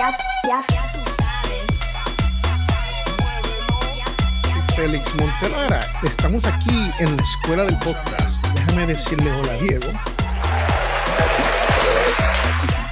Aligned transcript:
ya, 0.00 0.16
ya, 0.48 0.64
ya 0.72 0.92
tú 0.92 1.00
sabes. 1.18 1.66
Félix 4.74 5.14
Montelara. 5.16 5.80
Estamos 6.02 6.46
aquí 6.46 6.90
en 6.98 7.16
la 7.16 7.22
escuela 7.22 7.64
del 7.64 7.78
podcast. 7.78 8.42
Déjame 8.54 8.86
decirle 8.86 9.30
hola, 9.30 9.52
Diego. 9.54 9.92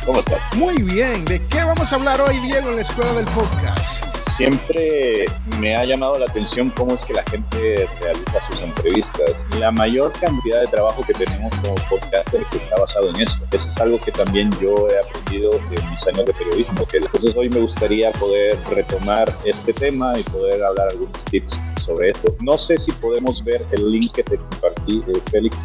¿Cómo 0.04 0.18
estás? 0.18 0.56
Muy 0.56 0.82
bien. 0.82 1.24
¿De 1.24 1.40
qué 1.46 1.64
vamos 1.64 1.90
a 1.92 1.96
hablar 1.96 2.20
hoy, 2.20 2.38
Diego, 2.40 2.68
en 2.68 2.76
la 2.76 2.82
escuela 2.82 3.12
del 3.14 3.27
podcast? 3.27 4.07
Siempre 4.39 5.25
me 5.59 5.75
ha 5.75 5.84
llamado 5.84 6.16
la 6.16 6.27
atención 6.27 6.70
cómo 6.70 6.95
es 6.95 7.00
que 7.00 7.12
la 7.12 7.25
gente 7.25 7.88
realiza 8.00 8.41
sus 8.48 8.61
entrevistas. 8.61 9.32
La 9.59 9.73
mayor 9.73 10.12
cantidad 10.12 10.61
de 10.61 10.68
trabajo 10.68 11.05
que 11.05 11.12
tenemos 11.12 11.52
como 11.57 11.75
podcasters 11.91 12.46
está 12.52 12.79
basado 12.79 13.10
en 13.10 13.23
eso. 13.23 13.37
Eso 13.51 13.66
es 13.66 13.77
algo 13.79 13.98
que 13.98 14.12
también 14.12 14.48
yo 14.60 14.87
he 14.91 14.98
aprendido 15.01 15.51
en 15.55 15.91
mis 15.91 16.06
años 16.06 16.24
de 16.24 16.32
periodismo. 16.34 16.87
Entonces 16.93 17.34
hoy 17.34 17.48
me 17.48 17.59
gustaría 17.59 18.12
poder 18.12 18.56
retomar 18.70 19.29
este 19.45 19.73
tema 19.73 20.16
y 20.16 20.23
poder 20.23 20.62
hablar 20.62 20.87
algunos 20.93 21.24
tips 21.24 21.60
sobre 21.84 22.10
esto. 22.10 22.32
No 22.41 22.57
sé 22.57 22.77
si 22.77 22.93
podemos 22.93 23.43
ver 23.43 23.66
el 23.73 23.91
link 23.91 24.12
que 24.12 24.23
te 24.23 24.37
compartí, 24.37 25.02
Félix, 25.32 25.59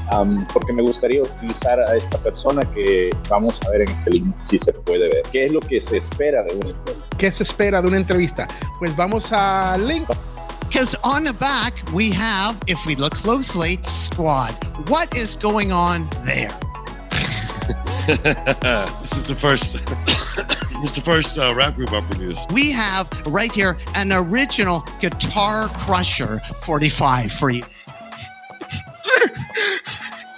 porque 0.51 0.73
me 0.73 0.81
gustaría 0.81 1.21
utilizar 1.21 1.79
a 1.79 1.95
esta 1.95 2.17
persona 2.17 2.61
que 2.73 3.11
vamos 3.29 3.59
a 3.67 3.69
ver 3.69 3.81
en 3.81 3.89
este 3.89 4.09
link 4.09 4.35
si 4.41 4.57
se 4.57 4.73
puede 4.73 5.09
ver. 5.09 5.21
¿Qué 5.31 5.45
es 5.45 5.53
lo 5.53 5.59
que 5.59 5.79
se 5.79 5.97
espera 5.97 6.41
de 6.41 6.53
entrevista? 6.53 6.93
¿Qué 7.23 7.31
se 7.31 7.43
espera 7.43 7.81
de 7.81 7.87
una 7.87 7.95
entrevista? 7.95 8.49
Pues 8.79 8.93
vamos 8.97 9.31
al 9.31 9.87
link. 9.87 10.09
Because 10.67 10.93
on 11.05 11.23
the 11.23 11.31
back, 11.31 11.73
we 11.93 12.09
have, 12.11 12.61
if 12.67 12.85
we 12.85 12.97
look 12.97 13.13
closely, 13.13 13.79
squad. 13.83 14.51
What 14.89 15.15
is 15.15 15.37
going 15.37 15.71
on 15.71 16.09
there? 16.25 16.51
this 18.07 19.13
is 19.13 19.29
the 19.29 19.35
first. 19.35 19.85
this 20.81 20.83
is 20.83 20.91
the 20.95 21.01
first 21.01 21.37
uh, 21.37 21.53
rap 21.55 21.77
group 21.77 21.93
I 21.93 22.01
produced. 22.01 22.51
We 22.51 22.73
have 22.73 23.07
right 23.27 23.55
here 23.55 23.77
an 23.95 24.11
original 24.11 24.83
Guitar 24.99 25.69
Crusher 25.69 26.39
45 26.39 27.31
for 27.31 27.51
you. 27.51 27.63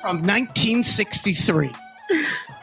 From 0.03 0.17
1963. 0.17 1.71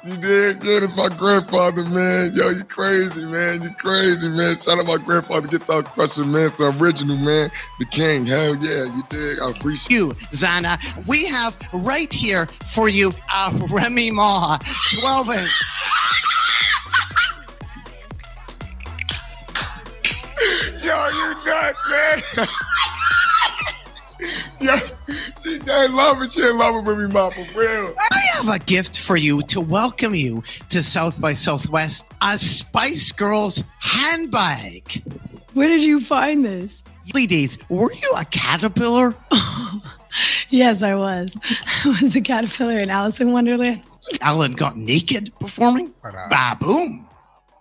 You 0.04 0.16
did 0.16 0.58
good. 0.58 0.82
It's 0.82 0.96
my 0.96 1.08
grandfather, 1.08 1.86
man. 1.86 2.34
Yo, 2.34 2.48
you 2.48 2.64
crazy, 2.64 3.24
man. 3.24 3.62
You 3.62 3.70
crazy, 3.70 4.28
man. 4.28 4.56
Shout 4.56 4.80
out 4.80 4.86
my 4.86 4.96
grandfather, 4.96 5.46
Guitar 5.46 5.84
Crusher, 5.84 6.24
man. 6.24 6.46
It's 6.46 6.60
original, 6.60 7.16
man. 7.16 7.52
The 7.78 7.86
king. 7.86 8.26
Hell 8.26 8.56
yeah, 8.56 8.82
you 8.82 9.04
did. 9.08 9.38
I 9.38 9.50
appreciate 9.50 9.96
You, 9.96 10.08
Zana, 10.32 10.76
we 11.06 11.24
have 11.26 11.56
right 11.72 12.12
here 12.12 12.46
for 12.46 12.88
you 12.88 13.12
a 13.32 13.52
Remy 13.70 14.10
Ma 14.10 14.58
12 15.00 15.30
inch. 15.30 15.38
Yo, 20.82 21.08
you 21.10 21.34
nuts, 21.46 22.36
man. 22.36 22.48
Yo, 24.60 24.76
she 25.42 25.54
ain't 25.54 25.94
love 25.94 26.22
it. 26.22 26.32
She 26.32 26.42
ain't 26.42 26.56
love 26.56 26.76
it 26.76 26.84
with 26.84 26.98
me, 26.98 27.06
mom, 27.08 27.30
for 27.32 27.60
real. 27.60 27.94
I 28.10 28.18
have 28.36 28.48
a 28.48 28.58
gift 28.58 28.98
for 29.00 29.16
you 29.16 29.42
to 29.42 29.60
welcome 29.60 30.14
you 30.14 30.42
to 30.68 30.82
South 30.82 31.20
by 31.20 31.34
Southwest 31.34 32.04
a 32.20 32.38
Spice 32.38 33.10
Girls 33.12 33.62
handbag. 33.80 35.02
Where 35.54 35.68
did 35.68 35.82
you 35.82 36.00
find 36.00 36.44
this? 36.44 36.82
Ladies, 37.14 37.58
were 37.68 37.92
you 37.92 38.12
a 38.16 38.24
caterpillar? 38.24 39.14
Yes, 40.50 40.82
I 40.82 40.94
was. 40.94 41.38
I 41.86 41.98
was 42.02 42.14
a 42.14 42.20
caterpillar 42.20 42.76
in 42.76 42.90
Alice 42.90 43.18
in 43.22 43.32
Wonderland. 43.32 43.80
Alan 44.20 44.52
got 44.52 44.76
naked 44.76 45.32
performing? 45.40 45.90
Para- 46.02 46.28
Ba 46.28 46.54
boom. 46.60 47.08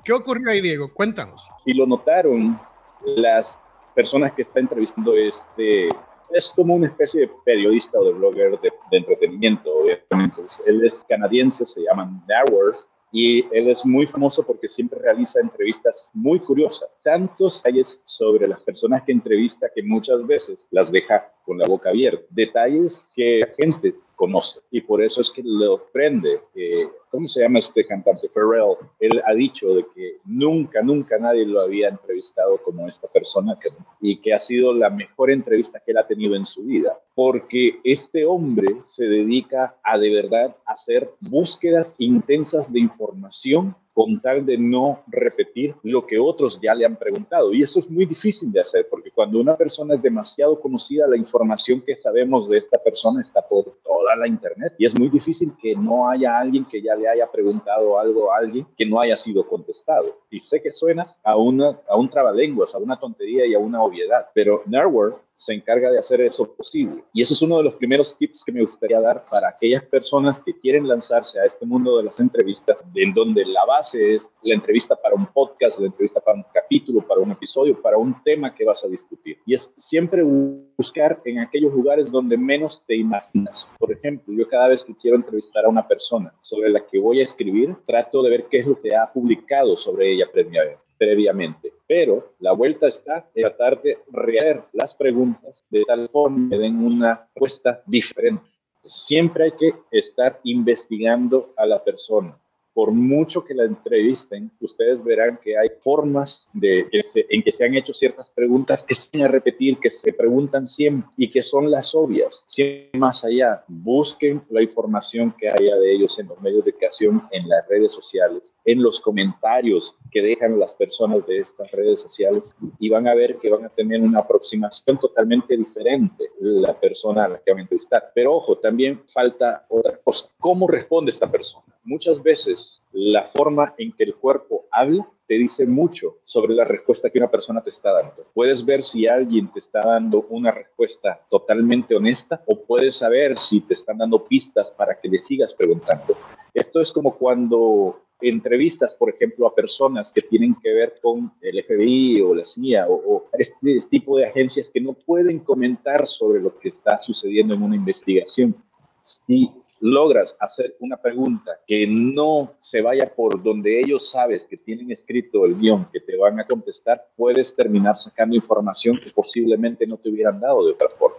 ¿Qué 0.03 0.11
ocurrió 0.11 0.49
ahí, 0.51 0.59
Diego? 0.61 0.89
Cuéntanos. 0.93 1.41
Si 1.63 1.73
lo 1.73 1.85
notaron, 1.85 2.59
las 3.05 3.55
personas 3.95 4.33
que 4.33 4.41
está 4.41 4.59
entrevistando 4.59 5.15
este 5.15 5.87
es 6.33 6.49
como 6.49 6.75
una 6.75 6.87
especie 6.87 7.21
de 7.21 7.31
periodista 7.45 7.99
o 7.99 8.05
de 8.05 8.13
blogger 8.13 8.59
de, 8.59 8.71
entretenimiento, 8.91 9.69
obviamente. 9.73 10.41
Él 10.65 10.83
es 10.83 11.05
canadiense, 11.07 11.65
se 11.65 11.81
llama 11.81 12.23
Narwer, 12.27 12.75
y 13.11 13.45
él 13.51 13.69
es 13.69 13.85
muy 13.85 14.05
famoso 14.05 14.41
porque 14.41 14.69
siempre 14.69 14.99
realiza 14.99 15.39
entrevistas 15.41 16.09
muy 16.13 16.39
curiosas. 16.39 16.89
Tantos 17.03 17.61
detalles 17.61 17.99
sobre 18.03 18.47
las 18.47 18.61
personas 18.63 19.03
que 19.03 19.11
entrevista 19.11 19.69
que 19.75 19.83
muchas 19.83 20.25
veces 20.25 20.65
las 20.71 20.91
deja 20.91 21.29
con 21.43 21.57
la 21.57 21.67
boca 21.67 21.89
abierta. 21.89 22.23
Detalles 22.29 23.05
que 23.13 23.39
la 23.39 23.47
gente 23.57 23.95
conoce 24.15 24.59
y 24.71 24.81
por 24.81 25.01
eso 25.03 25.19
es 25.19 25.29
que 25.29 25.43
le 25.43 25.67
prende. 25.91 26.39
eh, 26.55 26.89
¿Cómo 27.11 27.27
se 27.27 27.41
llama 27.41 27.59
este 27.59 27.85
cantante? 27.85 28.29
Pharrell. 28.29 28.77
Él 28.99 29.21
ha 29.25 29.33
dicho 29.33 29.67
de 29.75 29.85
que 29.93 30.11
nunca, 30.23 30.81
nunca 30.81 31.17
nadie 31.19 31.45
lo 31.45 31.59
había 31.59 31.89
entrevistado 31.89 32.57
como 32.63 32.87
esta 32.87 33.09
persona 33.13 33.53
y 33.99 34.21
que 34.21 34.33
ha 34.33 34.39
sido 34.39 34.73
la 34.73 34.89
mejor 34.89 35.29
entrevista 35.29 35.81
que 35.85 35.91
él 35.91 35.97
ha 35.97 36.07
tenido 36.07 36.35
en 36.35 36.45
su 36.45 36.63
vida. 36.63 36.97
Porque 37.23 37.79
este 37.83 38.25
hombre 38.25 38.77
se 38.83 39.03
dedica 39.03 39.75
a 39.83 39.99
de 39.99 40.11
verdad 40.11 40.55
hacer 40.65 41.11
búsquedas 41.19 41.93
intensas 41.99 42.73
de 42.73 42.79
información 42.79 43.75
con 43.93 44.19
tal 44.19 44.43
de 44.43 44.57
no 44.57 45.03
repetir 45.05 45.75
lo 45.83 46.03
que 46.03 46.17
otros 46.17 46.59
ya 46.61 46.73
le 46.73 46.83
han 46.83 46.95
preguntado. 46.95 47.53
Y 47.53 47.61
eso 47.61 47.79
es 47.79 47.89
muy 47.91 48.05
difícil 48.05 48.51
de 48.51 48.61
hacer, 48.61 48.87
porque 48.89 49.11
cuando 49.11 49.39
una 49.39 49.55
persona 49.55 49.93
es 49.93 50.01
demasiado 50.01 50.59
conocida, 50.59 51.07
la 51.07 51.17
información 51.17 51.81
que 51.81 51.95
sabemos 51.97 52.49
de 52.49 52.57
esta 52.57 52.81
persona 52.81 53.21
está 53.21 53.45
por 53.47 53.65
toda 53.83 54.15
la 54.15 54.27
internet. 54.27 54.73
Y 54.79 54.85
es 54.87 54.97
muy 54.97 55.09
difícil 55.09 55.53
que 55.61 55.75
no 55.75 56.09
haya 56.09 56.39
alguien 56.39 56.65
que 56.65 56.81
ya 56.81 56.95
le 56.95 57.07
haya 57.07 57.29
preguntado 57.29 57.99
algo 57.99 58.31
a 58.31 58.37
alguien 58.37 58.65
que 58.75 58.85
no 58.85 58.99
haya 58.99 59.15
sido 59.15 59.47
contestado. 59.47 60.17
Y 60.31 60.39
sé 60.39 60.59
que 60.59 60.71
suena 60.71 61.15
a, 61.23 61.37
una, 61.37 61.79
a 61.87 61.95
un 61.97 62.07
trabalenguas, 62.07 62.73
a 62.73 62.79
una 62.79 62.97
tontería 62.97 63.45
y 63.45 63.53
a 63.53 63.59
una 63.59 63.83
obviedad, 63.83 64.29
pero 64.33 64.63
Nerware 64.65 65.15
se 65.33 65.53
encarga 65.53 65.89
de 65.91 65.99
hacer 65.99 66.21
eso 66.21 66.53
posible. 66.53 67.03
Y 67.13 67.21
eso 67.21 67.33
es 67.33 67.41
uno 67.41 67.57
de 67.57 67.63
los 67.63 67.75
primeros 67.75 68.15
tips 68.17 68.43
que 68.45 68.51
me 68.51 68.61
gustaría 68.61 68.99
dar 68.99 69.23
para 69.29 69.49
aquellas 69.49 69.83
personas 69.85 70.39
que 70.45 70.57
quieren 70.59 70.87
lanzarse 70.87 71.39
a 71.39 71.45
este 71.45 71.65
mundo 71.65 71.97
de 71.97 72.03
las 72.03 72.19
entrevistas, 72.19 72.83
en 72.95 73.13
donde 73.13 73.45
la 73.45 73.65
base 73.65 74.15
es 74.15 74.29
la 74.43 74.55
entrevista 74.55 74.95
para 74.95 75.15
un 75.15 75.25
podcast, 75.27 75.79
la 75.79 75.87
entrevista 75.87 76.19
para 76.19 76.37
un 76.37 76.45
capítulo, 76.53 77.05
para 77.07 77.21
un 77.21 77.31
episodio, 77.31 77.81
para 77.81 77.97
un 77.97 78.21
tema 78.23 78.53
que 78.53 78.65
vas 78.65 78.83
a 78.83 78.87
discutir. 78.87 79.37
Y 79.45 79.53
es 79.53 79.71
siempre 79.75 80.23
buscar 80.23 81.21
en 81.25 81.39
aquellos 81.39 81.73
lugares 81.73 82.11
donde 82.11 82.37
menos 82.37 82.83
te 82.85 82.95
imaginas. 82.95 83.67
Por 83.79 83.91
ejemplo, 83.91 84.33
yo 84.33 84.47
cada 84.47 84.67
vez 84.67 84.83
que 84.83 84.95
quiero 84.95 85.17
entrevistar 85.17 85.65
a 85.65 85.69
una 85.69 85.87
persona 85.87 86.33
sobre 86.41 86.69
la 86.69 86.85
que 86.85 86.99
voy 86.99 87.19
a 87.19 87.23
escribir, 87.23 87.75
trato 87.85 88.21
de 88.23 88.29
ver 88.29 88.45
qué 88.49 88.59
es 88.59 88.67
lo 88.67 88.79
que 88.79 88.95
ha 88.95 89.11
publicado 89.11 89.75
sobre 89.75 90.13
ella 90.13 90.25
previamente 90.31 90.80
previamente. 91.01 91.73
Pero 91.87 92.33
la 92.39 92.51
vuelta 92.51 92.87
está 92.87 93.27
en 93.33 93.41
tratar 93.41 93.81
de 93.81 93.97
rehacer 94.11 94.61
las 94.71 94.93
preguntas 94.93 95.63
de 95.71 95.83
tal 95.83 96.07
forma 96.09 96.47
que 96.47 96.59
den 96.59 96.77
una 96.85 97.27
respuesta 97.33 97.81
diferente. 97.87 98.43
Siempre 98.83 99.45
hay 99.45 99.51
que 99.53 99.73
estar 99.89 100.39
investigando 100.43 101.55
a 101.57 101.65
la 101.65 101.83
persona. 101.83 102.37
Por 102.73 102.91
mucho 102.91 103.43
que 103.43 103.53
la 103.53 103.65
entrevisten, 103.65 104.51
ustedes 104.59 105.03
verán 105.03 105.39
que 105.43 105.57
hay 105.57 105.69
formas 105.83 106.47
de, 106.53 106.87
en 107.15 107.43
que 107.43 107.51
se 107.51 107.65
han 107.65 107.75
hecho 107.75 107.91
ciertas 107.91 108.29
preguntas 108.29 108.83
que 108.83 108.93
se 108.93 109.09
van 109.13 109.23
a 109.23 109.27
repetir, 109.27 109.77
que 109.79 109.89
se 109.89 110.13
preguntan 110.13 110.65
siempre 110.65 111.09
y 111.17 111.29
que 111.29 111.41
son 111.41 111.69
las 111.69 111.93
obvias. 111.93 112.43
Siempre 112.45 112.99
más 112.99 113.23
allá, 113.23 113.63
busquen 113.67 114.41
la 114.49 114.61
información 114.61 115.33
que 115.37 115.49
haya 115.49 115.75
de 115.75 115.93
ellos 115.93 116.17
en 116.19 116.27
los 116.27 116.39
medios 116.41 116.65
de 116.65 116.73
creación, 116.73 117.23
en 117.31 117.47
las 117.47 117.67
redes 117.67 117.91
sociales, 117.91 118.51
en 118.65 118.81
los 118.81 118.99
comentarios 118.99 119.95
que 120.11 120.21
dejan 120.21 120.59
las 120.59 120.73
personas 120.73 121.25
de 121.27 121.39
estas 121.39 121.71
redes 121.71 121.99
sociales 121.99 122.55
y 122.79 122.89
van 122.89 123.07
a 123.07 123.15
ver 123.15 123.37
que 123.37 123.49
van 123.49 123.65
a 123.65 123.69
tener 123.69 124.01
una 124.01 124.19
aproximación 124.19 124.97
totalmente 124.97 125.57
diferente 125.57 126.25
la 126.39 126.79
persona 126.79 127.25
a 127.25 127.29
la 127.29 127.39
que 127.39 127.51
van 127.51 127.59
a 127.59 127.61
entrevistar. 127.63 128.11
Pero 128.13 128.35
ojo, 128.35 128.57
también 128.57 129.01
falta 129.13 129.65
otra 129.69 129.97
cosa. 129.97 130.25
¿Cómo 130.39 130.67
responde 130.67 131.11
esta 131.11 131.29
persona? 131.29 131.65
Muchas 131.83 132.21
veces 132.21 132.81
la 132.91 133.23
forma 133.23 133.73
en 133.77 133.91
que 133.93 134.03
el 134.03 134.15
cuerpo 134.15 134.65
habla 134.71 135.07
te 135.27 135.35
dice 135.35 135.65
mucho 135.65 136.17
sobre 136.23 136.53
la 136.53 136.65
respuesta 136.65 137.09
que 137.09 137.17
una 137.17 137.31
persona 137.31 137.63
te 137.63 137.69
está 137.69 137.91
dando. 137.93 138.27
Puedes 138.33 138.63
ver 138.65 138.83
si 138.83 139.07
alguien 139.07 139.51
te 139.51 139.59
está 139.59 139.79
dando 139.79 140.27
una 140.29 140.51
respuesta 140.51 141.25
totalmente 141.29 141.95
honesta 141.95 142.43
o 142.47 142.59
puedes 142.59 142.95
saber 142.95 143.37
si 143.39 143.61
te 143.61 143.73
están 143.73 143.97
dando 143.97 144.25
pistas 144.25 144.69
para 144.69 144.99
que 144.99 145.07
le 145.07 145.17
sigas 145.17 145.53
preguntando. 145.53 146.17
Esto 146.53 146.81
es 146.81 146.91
como 146.91 147.17
cuando 147.17 148.01
entrevistas, 148.19 148.93
por 148.93 149.09
ejemplo, 149.09 149.47
a 149.47 149.55
personas 149.55 150.11
que 150.11 150.21
tienen 150.21 150.55
que 150.61 150.73
ver 150.73 150.95
con 151.01 151.31
el 151.41 151.63
FBI 151.63 152.21
o 152.21 152.35
la 152.35 152.43
CIA 152.43 152.87
o, 152.87 152.93
o 152.93 153.29
este 153.33 153.77
tipo 153.89 154.17
de 154.17 154.27
agencias 154.27 154.69
que 154.69 154.81
no 154.81 154.93
pueden 154.93 155.39
comentar 155.39 156.05
sobre 156.05 156.41
lo 156.41 156.59
que 156.59 156.67
está 156.67 156.97
sucediendo 156.97 157.55
en 157.55 157.63
una 157.63 157.75
investigación. 157.75 158.55
Si 159.01 159.49
logras 159.81 160.35
hacer 160.39 160.75
una 160.79 160.97
pregunta 160.97 161.59
que 161.67 161.85
no 161.87 162.53
se 162.59 162.81
vaya 162.81 163.13
por 163.13 163.41
donde 163.41 163.79
ellos 163.79 164.09
sabes 164.11 164.45
que 164.49 164.57
tienen 164.57 164.91
escrito 164.91 165.45
el 165.45 165.55
guion 165.55 165.87
que 165.91 165.99
te 165.99 166.15
van 166.17 166.39
a 166.39 166.45
contestar, 166.45 167.09
puedes 167.17 167.53
terminar 167.55 167.97
sacando 167.97 168.35
información 168.35 168.99
que 169.03 169.09
posiblemente 169.09 169.85
no 169.87 169.97
te 169.97 170.09
hubieran 170.09 170.39
dado 170.39 170.65
de 170.65 170.73
otra 170.73 170.89
forma. 170.89 171.17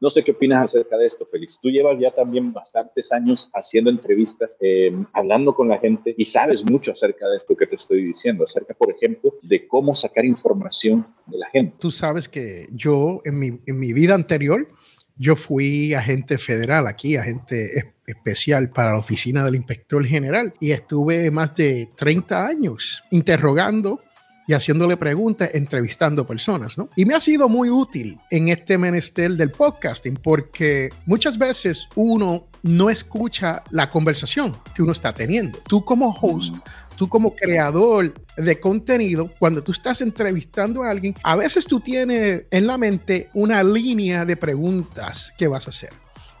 No 0.00 0.08
sé 0.08 0.22
qué 0.22 0.32
opinas 0.32 0.64
acerca 0.64 0.98
de 0.98 1.06
esto, 1.06 1.24
Félix. 1.24 1.58
Tú 1.62 1.70
llevas 1.70 1.98
ya 1.98 2.10
también 2.10 2.52
bastantes 2.52 3.10
años 3.12 3.48
haciendo 3.54 3.90
entrevistas, 3.90 4.56
eh, 4.60 4.92
hablando 5.12 5.54
con 5.54 5.68
la 5.68 5.78
gente 5.78 6.14
y 6.18 6.24
sabes 6.24 6.62
mucho 6.62 6.90
acerca 6.90 7.26
de 7.28 7.36
esto 7.36 7.56
que 7.56 7.66
te 7.66 7.76
estoy 7.76 8.04
diciendo, 8.04 8.44
acerca, 8.44 8.74
por 8.74 8.90
ejemplo, 8.90 9.34
de 9.42 9.66
cómo 9.66 9.94
sacar 9.94 10.24
información 10.24 11.06
de 11.26 11.38
la 11.38 11.48
gente. 11.48 11.76
Tú 11.78 11.90
sabes 11.90 12.28
que 12.28 12.66
yo 12.72 13.22
en 13.24 13.38
mi, 13.38 13.60
en 13.66 13.78
mi 13.78 13.92
vida 13.92 14.14
anterior, 14.14 14.68
yo 15.16 15.36
fui 15.36 15.94
agente 15.94 16.38
federal 16.38 16.86
aquí, 16.86 17.16
agente 17.16 17.78
es- 17.78 17.86
especial 18.06 18.68
para 18.70 18.92
la 18.92 18.98
oficina 18.98 19.42
del 19.44 19.54
inspector 19.54 20.04
general 20.04 20.52
y 20.60 20.72
estuve 20.72 21.30
más 21.30 21.54
de 21.54 21.88
30 21.96 22.46
años 22.46 23.02
interrogando 23.10 24.00
y 24.46 24.52
haciéndole 24.52 24.98
preguntas, 24.98 25.48
entrevistando 25.54 26.26
personas, 26.26 26.76
¿no? 26.76 26.90
Y 26.96 27.06
me 27.06 27.14
ha 27.14 27.20
sido 27.20 27.48
muy 27.48 27.70
útil 27.70 28.16
en 28.30 28.48
este 28.50 28.76
menester 28.76 29.32
del 29.32 29.50
podcasting 29.50 30.18
porque 30.22 30.90
muchas 31.06 31.38
veces 31.38 31.88
uno 31.94 32.46
no 32.62 32.90
escucha 32.90 33.62
la 33.70 33.88
conversación 33.88 34.52
que 34.74 34.82
uno 34.82 34.92
está 34.92 35.14
teniendo. 35.14 35.58
Tú 35.66 35.82
como 35.82 36.10
host, 36.20 36.56
tú 36.96 37.08
como 37.08 37.34
creador 37.34 38.14
de 38.36 38.60
contenido, 38.60 39.30
cuando 39.38 39.62
tú 39.62 39.72
estás 39.72 40.00
entrevistando 40.00 40.82
a 40.82 40.90
alguien, 40.90 41.14
a 41.22 41.36
veces 41.36 41.66
tú 41.66 41.80
tienes 41.80 42.44
en 42.50 42.66
la 42.66 42.78
mente 42.78 43.28
una 43.34 43.62
línea 43.62 44.24
de 44.24 44.36
preguntas 44.36 45.32
que 45.36 45.48
vas 45.48 45.66
a 45.66 45.70
hacer. 45.70 45.90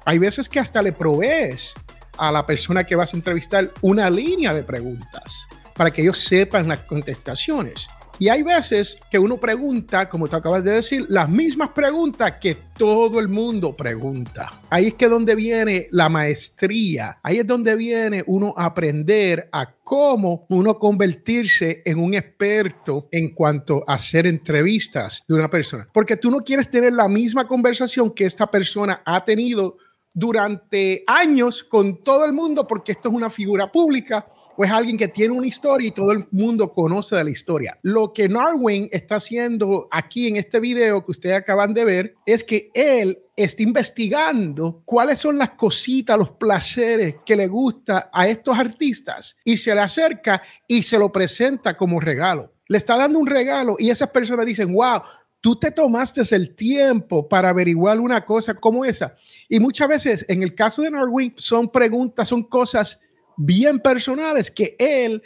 Hay 0.04 0.18
veces 0.18 0.48
que 0.48 0.60
hasta 0.60 0.82
le 0.82 0.92
provees 0.92 1.74
a 2.18 2.30
la 2.30 2.46
persona 2.46 2.84
que 2.84 2.96
vas 2.96 3.14
a 3.14 3.16
entrevistar 3.16 3.72
una 3.80 4.10
línea 4.10 4.54
de 4.54 4.62
preguntas 4.62 5.46
para 5.74 5.90
que 5.90 6.02
ellos 6.02 6.20
sepan 6.20 6.68
las 6.68 6.80
contestaciones. 6.80 7.88
Y 8.18 8.28
hay 8.28 8.42
veces 8.42 8.96
que 9.10 9.18
uno 9.18 9.38
pregunta, 9.38 10.08
como 10.08 10.28
tú 10.28 10.36
acabas 10.36 10.62
de 10.62 10.70
decir, 10.70 11.04
las 11.08 11.28
mismas 11.28 11.70
preguntas 11.70 12.34
que 12.40 12.56
todo 12.76 13.18
el 13.18 13.28
mundo 13.28 13.76
pregunta. 13.76 14.60
Ahí 14.70 14.88
es 14.88 14.94
que 14.94 15.08
donde 15.08 15.34
viene 15.34 15.88
la 15.90 16.08
maestría, 16.08 17.18
ahí 17.22 17.38
es 17.38 17.46
donde 17.46 17.74
viene 17.74 18.22
uno 18.26 18.54
aprender 18.56 19.48
a 19.50 19.74
cómo 19.82 20.46
uno 20.48 20.78
convertirse 20.78 21.82
en 21.84 21.98
un 21.98 22.14
experto 22.14 23.08
en 23.10 23.34
cuanto 23.34 23.82
a 23.86 23.94
hacer 23.94 24.26
entrevistas 24.26 25.24
de 25.26 25.34
una 25.34 25.50
persona. 25.50 25.88
Porque 25.92 26.16
tú 26.16 26.30
no 26.30 26.38
quieres 26.38 26.70
tener 26.70 26.92
la 26.92 27.08
misma 27.08 27.48
conversación 27.48 28.12
que 28.12 28.26
esta 28.26 28.48
persona 28.48 29.02
ha 29.04 29.24
tenido 29.24 29.76
durante 30.14 31.02
años 31.08 31.64
con 31.64 32.02
todo 32.04 32.24
el 32.24 32.32
mundo 32.32 32.66
porque 32.68 32.92
esto 32.92 33.08
es 33.08 33.14
una 33.16 33.28
figura 33.28 33.70
pública 33.72 34.24
o 34.56 34.64
alguien 34.64 34.96
que 34.96 35.08
tiene 35.08 35.34
una 35.34 35.46
historia 35.46 35.88
y 35.88 35.92
todo 35.92 36.12
el 36.12 36.26
mundo 36.30 36.72
conoce 36.72 37.16
de 37.16 37.24
la 37.24 37.30
historia. 37.30 37.78
Lo 37.82 38.12
que 38.12 38.28
Narwin 38.28 38.88
está 38.92 39.16
haciendo 39.16 39.88
aquí 39.90 40.28
en 40.28 40.36
este 40.36 40.60
video 40.60 41.04
que 41.04 41.10
ustedes 41.10 41.36
acaban 41.36 41.74
de 41.74 41.84
ver 41.84 42.14
es 42.26 42.44
que 42.44 42.70
él 42.74 43.18
está 43.36 43.62
investigando 43.62 44.82
cuáles 44.84 45.18
son 45.18 45.38
las 45.38 45.50
cositas, 45.50 46.18
los 46.18 46.30
placeres 46.30 47.16
que 47.26 47.36
le 47.36 47.48
gusta 47.48 48.10
a 48.12 48.28
estos 48.28 48.58
artistas 48.58 49.36
y 49.44 49.56
se 49.56 49.74
le 49.74 49.80
acerca 49.80 50.42
y 50.68 50.82
se 50.82 50.98
lo 50.98 51.10
presenta 51.10 51.76
como 51.76 52.00
regalo. 52.00 52.52
Le 52.68 52.78
está 52.78 52.96
dando 52.96 53.18
un 53.18 53.26
regalo 53.26 53.76
y 53.78 53.90
esas 53.90 54.10
personas 54.10 54.46
dicen, 54.46 54.72
wow, 54.72 55.02
tú 55.44 55.56
te 55.56 55.70
tomaste 55.70 56.22
el 56.34 56.54
tiempo 56.54 57.28
para 57.28 57.50
averiguar 57.50 58.00
una 58.00 58.24
cosa 58.24 58.54
como 58.54 58.84
esa. 58.84 59.14
Y 59.46 59.60
muchas 59.60 59.88
veces, 59.88 60.24
en 60.28 60.42
el 60.42 60.54
caso 60.54 60.80
de 60.80 60.90
Norwin, 60.90 61.34
son 61.36 61.70
preguntas, 61.70 62.28
son 62.28 62.44
cosas 62.44 62.98
bien 63.36 63.80
personales 63.80 64.50
que 64.50 64.76
él, 64.78 65.22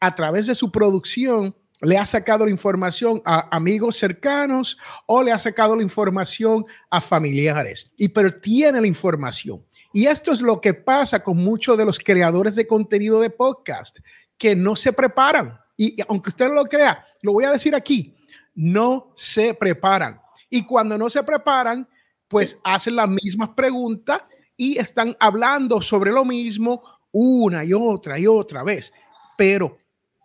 a 0.00 0.14
través 0.14 0.46
de 0.46 0.54
su 0.54 0.70
producción, 0.70 1.54
le 1.80 1.96
ha 1.96 2.04
sacado 2.04 2.44
la 2.44 2.50
información 2.50 3.22
a 3.24 3.54
amigos 3.54 3.96
cercanos 3.96 4.76
o 5.06 5.22
le 5.22 5.32
ha 5.32 5.38
sacado 5.38 5.76
la 5.76 5.82
información 5.82 6.64
a 6.90 7.00
familiares. 7.00 7.92
Y 7.96 8.08
pero 8.08 8.34
tiene 8.34 8.80
la 8.80 8.86
información. 8.86 9.64
Y 9.92 10.06
esto 10.06 10.32
es 10.32 10.40
lo 10.40 10.60
que 10.60 10.74
pasa 10.74 11.22
con 11.22 11.38
muchos 11.38 11.78
de 11.78 11.84
los 11.84 11.98
creadores 11.98 12.56
de 12.56 12.66
contenido 12.66 13.20
de 13.20 13.30
podcast, 13.30 13.98
que 14.36 14.54
no 14.54 14.76
se 14.76 14.92
preparan. 14.92 15.58
Y 15.76 15.96
aunque 16.08 16.30
usted 16.30 16.48
no 16.48 16.54
lo 16.54 16.64
crea, 16.64 17.04
lo 17.22 17.32
voy 17.32 17.44
a 17.44 17.52
decir 17.52 17.74
aquí, 17.74 18.14
no 18.54 19.12
se 19.14 19.54
preparan. 19.54 20.20
Y 20.50 20.64
cuando 20.66 20.98
no 20.98 21.08
se 21.08 21.22
preparan, 21.22 21.88
pues 22.26 22.58
hacen 22.64 22.96
las 22.96 23.08
mismas 23.08 23.50
preguntas 23.50 24.22
y 24.56 24.78
están 24.78 25.16
hablando 25.20 25.80
sobre 25.80 26.10
lo 26.10 26.24
mismo 26.24 26.82
una 27.12 27.64
y 27.64 27.72
otra 27.72 28.18
y 28.18 28.26
otra 28.26 28.62
vez. 28.62 28.92
Pero 29.36 29.78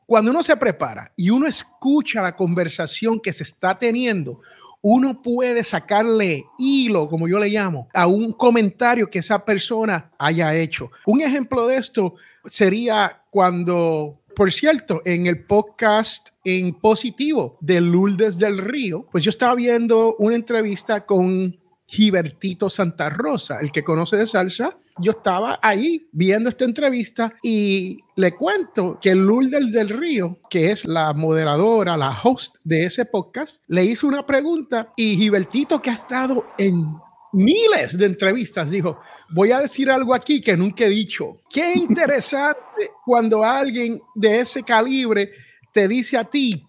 cuando 0.06 0.31
uno 0.31 0.44
se 0.44 0.57
prepara 0.57 1.12
y 1.15 1.30
uno 1.30 1.47
escucha 1.47 2.21
la 2.21 2.35
conversación 2.35 3.19
que 3.19 3.33
se 3.33 3.44
está 3.44 3.77
teniendo, 3.77 4.41
uno 4.81 5.21
puede 5.21 5.63
sacarle 5.63 6.44
hilo, 6.59 7.06
como 7.07 7.27
yo 7.27 7.39
le 7.39 7.47
llamo, 7.47 7.88
a 7.94 8.06
un 8.07 8.33
comentario 8.33 9.09
que 9.09 9.19
esa 9.19 9.45
persona 9.45 10.12
haya 10.18 10.53
hecho. 10.56 10.91
Un 11.06 11.21
ejemplo 11.21 11.68
de 11.68 11.77
esto 11.77 12.15
sería 12.45 13.24
cuando 13.29 14.19
por 14.36 14.51
cierto, 14.51 15.01
en 15.06 15.27
el 15.27 15.45
podcast 15.45 16.29
en 16.44 16.74
positivo 16.74 17.57
de 17.62 17.81
Lourdes 17.81 18.39
del 18.39 18.57
Río, 18.57 19.07
pues 19.12 19.24
yo 19.24 19.29
estaba 19.29 19.53
viendo 19.53 20.15
una 20.18 20.36
entrevista 20.36 21.06
con 21.06 21.56
Gibertito 21.86 22.71
Santa 22.71 23.12
Rosa, 23.12 23.59
el 23.62 23.71
que 23.71 23.83
conoce 23.83 24.18
de 24.18 24.25
salsa. 24.25 24.77
Yo 25.00 25.12
estaba 25.12 25.60
ahí 25.62 26.07
viendo 26.12 26.50
esta 26.50 26.66
entrevista 26.66 27.34
y 27.42 28.00
le 28.16 28.34
cuento 28.34 29.00
que 29.01 29.16
Lourdes 29.16 29.72
del 29.72 29.90
Río, 29.90 30.40
que 30.50 30.72
es 30.72 30.86
la 30.86 31.13
moderadora, 31.13 31.98
la 31.98 32.16
host 32.24 32.56
de 32.63 32.86
ese 32.86 33.06
podcast, 33.06 33.62
le 33.68 33.84
hizo 33.86 34.07
una 34.07 34.25
pregunta 34.25 34.94
y 34.95 35.18
Gibertito, 35.18 35.81
que 35.81 35.90
ha 35.90 35.94
estado 35.94 36.45
en 36.57 36.95
miles 37.34 37.98
de 37.98 38.06
entrevistas, 38.06 38.69
dijo, 38.69 39.00
voy 39.34 39.51
a 39.51 39.60
decir 39.60 39.90
algo 39.90 40.13
aquí 40.13 40.40
que 40.40 40.56
nunca 40.56 40.86
he 40.86 40.90
dicho. 40.90 41.38
Qué 41.50 41.74
interesante 41.75 42.92
cuando 43.04 43.44
alguien 43.44 44.00
de 44.16 44.42
ese 44.42 44.63
calibre 44.63 45.31
te 45.74 45.88
dice 45.88 46.18
a 46.18 46.24
ti 46.24 46.66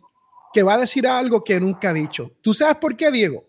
que 0.52 0.62
va 0.62 0.74
a 0.74 0.78
decir 0.78 1.06
algo 1.06 1.42
que 1.42 1.60
nunca 1.60 1.90
ha 1.90 1.92
dicho. 1.92 2.32
¿Tú 2.40 2.54
sabes 2.54 2.76
por 2.76 2.96
qué, 2.96 3.10
Diego? 3.10 3.44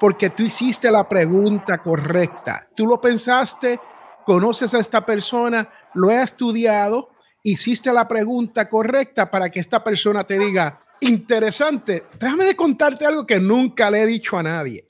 Porque 0.00 0.30
tú 0.30 0.42
hiciste 0.42 0.90
la 0.90 1.08
pregunta 1.08 1.78
correcta. 1.78 2.68
Tú 2.74 2.86
lo 2.86 3.00
pensaste, 3.00 3.78
conoces 4.24 4.74
a 4.74 4.78
esta 4.78 5.04
persona, 5.04 5.68
lo 5.94 6.10
he 6.10 6.22
estudiado, 6.22 7.10
hiciste 7.42 7.92
la 7.92 8.06
pregunta 8.06 8.68
correcta 8.68 9.30
para 9.30 9.48
que 9.48 9.60
esta 9.60 9.82
persona 9.82 10.24
te 10.24 10.38
diga, 10.38 10.78
interesante, 11.00 12.04
déjame 12.18 12.44
de 12.44 12.56
contarte 12.56 13.04
algo 13.04 13.26
que 13.26 13.40
nunca 13.40 13.90
le 13.90 14.02
he 14.02 14.06
dicho 14.06 14.36
a 14.36 14.42
nadie. 14.42 14.88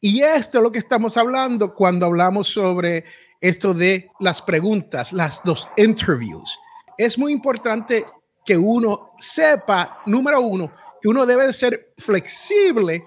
Y 0.00 0.20
esto 0.20 0.58
es 0.58 0.62
lo 0.62 0.70
que 0.70 0.78
estamos 0.78 1.16
hablando 1.16 1.74
cuando 1.74 2.06
hablamos 2.06 2.48
sobre 2.48 3.04
esto 3.40 3.74
de 3.74 4.10
las 4.20 4.42
preguntas, 4.42 5.12
las 5.12 5.42
dos 5.42 5.68
interviews. 5.76 6.58
Es 6.98 7.18
muy 7.18 7.32
importante 7.32 8.04
que 8.44 8.56
uno 8.56 9.10
sepa, 9.18 10.02
número 10.06 10.40
uno, 10.40 10.70
que 11.00 11.08
uno 11.08 11.26
debe 11.26 11.46
de 11.46 11.52
ser 11.52 11.92
flexible 11.98 13.04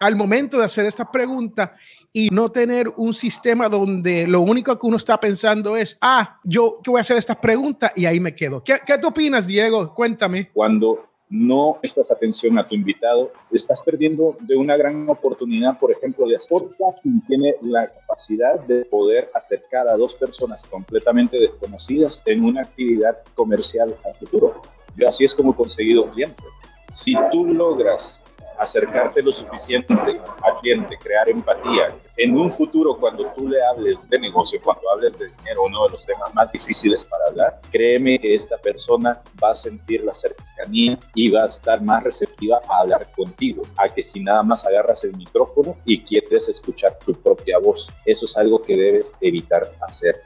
al 0.00 0.16
momento 0.16 0.58
de 0.58 0.64
hacer 0.64 0.86
estas 0.86 1.08
preguntas 1.12 1.70
y 2.12 2.28
no 2.30 2.50
tener 2.50 2.92
un 2.96 3.14
sistema 3.14 3.68
donde 3.68 4.26
lo 4.26 4.40
único 4.40 4.78
que 4.78 4.86
uno 4.86 4.96
está 4.96 5.18
pensando 5.18 5.76
es, 5.76 5.96
ah, 6.00 6.40
yo 6.44 6.80
que 6.82 6.90
voy 6.90 6.98
a 6.98 7.02
hacer 7.02 7.16
estas 7.16 7.36
preguntas 7.36 7.92
y 7.94 8.06
ahí 8.06 8.20
me 8.20 8.34
quedo. 8.34 8.62
¿Qué, 8.64 8.78
qué 8.84 8.98
tú 8.98 9.08
opinas, 9.08 9.46
Diego? 9.46 9.94
Cuéntame. 9.94 10.50
Cuando 10.52 11.10
no 11.30 11.78
prestas 11.80 12.10
atención 12.10 12.58
a 12.58 12.66
tu 12.66 12.74
invitado, 12.74 13.32
estás 13.52 13.80
perdiendo 13.80 14.36
de 14.40 14.56
una 14.56 14.76
gran 14.76 15.08
oportunidad, 15.08 15.78
por 15.78 15.92
ejemplo, 15.92 16.26
de 16.26 16.36
podcasting 16.48 17.22
tiene 17.28 17.54
la 17.62 17.86
capacidad 18.00 18.58
de 18.66 18.84
poder 18.86 19.30
acercar 19.34 19.88
a 19.88 19.96
dos 19.96 20.12
personas 20.14 20.60
completamente 20.68 21.38
desconocidas 21.38 22.20
en 22.26 22.44
una 22.44 22.62
actividad 22.62 23.18
comercial 23.36 23.96
a 24.04 24.14
futuro. 24.14 24.60
Yo 24.96 25.06
así 25.06 25.24
es 25.24 25.32
como 25.32 25.52
he 25.52 25.54
conseguido 25.54 26.10
clientes. 26.10 26.44
Si 26.90 27.14
tú 27.30 27.46
logras 27.46 28.18
acercarte 28.60 29.22
lo 29.22 29.32
suficiente 29.32 29.94
al 29.94 30.60
cliente, 30.60 30.96
crear 30.98 31.28
empatía. 31.28 31.88
En 32.16 32.36
un 32.36 32.50
futuro, 32.50 32.96
cuando 32.98 33.24
tú 33.36 33.48
le 33.48 33.64
hables 33.64 34.08
de 34.10 34.18
negocio, 34.18 34.60
cuando 34.62 34.82
hables 34.90 35.18
de 35.18 35.28
dinero, 35.28 35.62
uno 35.64 35.84
de 35.84 35.92
los 35.92 36.04
temas 36.04 36.34
más 36.34 36.52
difíciles 36.52 37.02
para 37.04 37.24
hablar, 37.28 37.60
créeme 37.70 38.18
que 38.18 38.34
esta 38.34 38.58
persona 38.58 39.22
va 39.42 39.50
a 39.50 39.54
sentir 39.54 40.04
la 40.04 40.12
cercanía 40.12 40.98
y 41.14 41.30
va 41.30 41.42
a 41.42 41.46
estar 41.46 41.82
más 41.82 42.04
receptiva 42.04 42.60
a 42.68 42.82
hablar 42.82 43.10
contigo, 43.12 43.62
a 43.78 43.88
que 43.88 44.02
si 44.02 44.20
nada 44.20 44.42
más 44.42 44.64
agarras 44.66 45.02
el 45.04 45.16
micrófono 45.16 45.76
y 45.86 46.02
quieres 46.02 46.46
escuchar 46.46 46.98
tu 46.98 47.14
propia 47.14 47.58
voz. 47.58 47.86
Eso 48.04 48.26
es 48.26 48.36
algo 48.36 48.60
que 48.60 48.76
debes 48.76 49.12
evitar 49.22 49.62
hacer. 49.80 50.20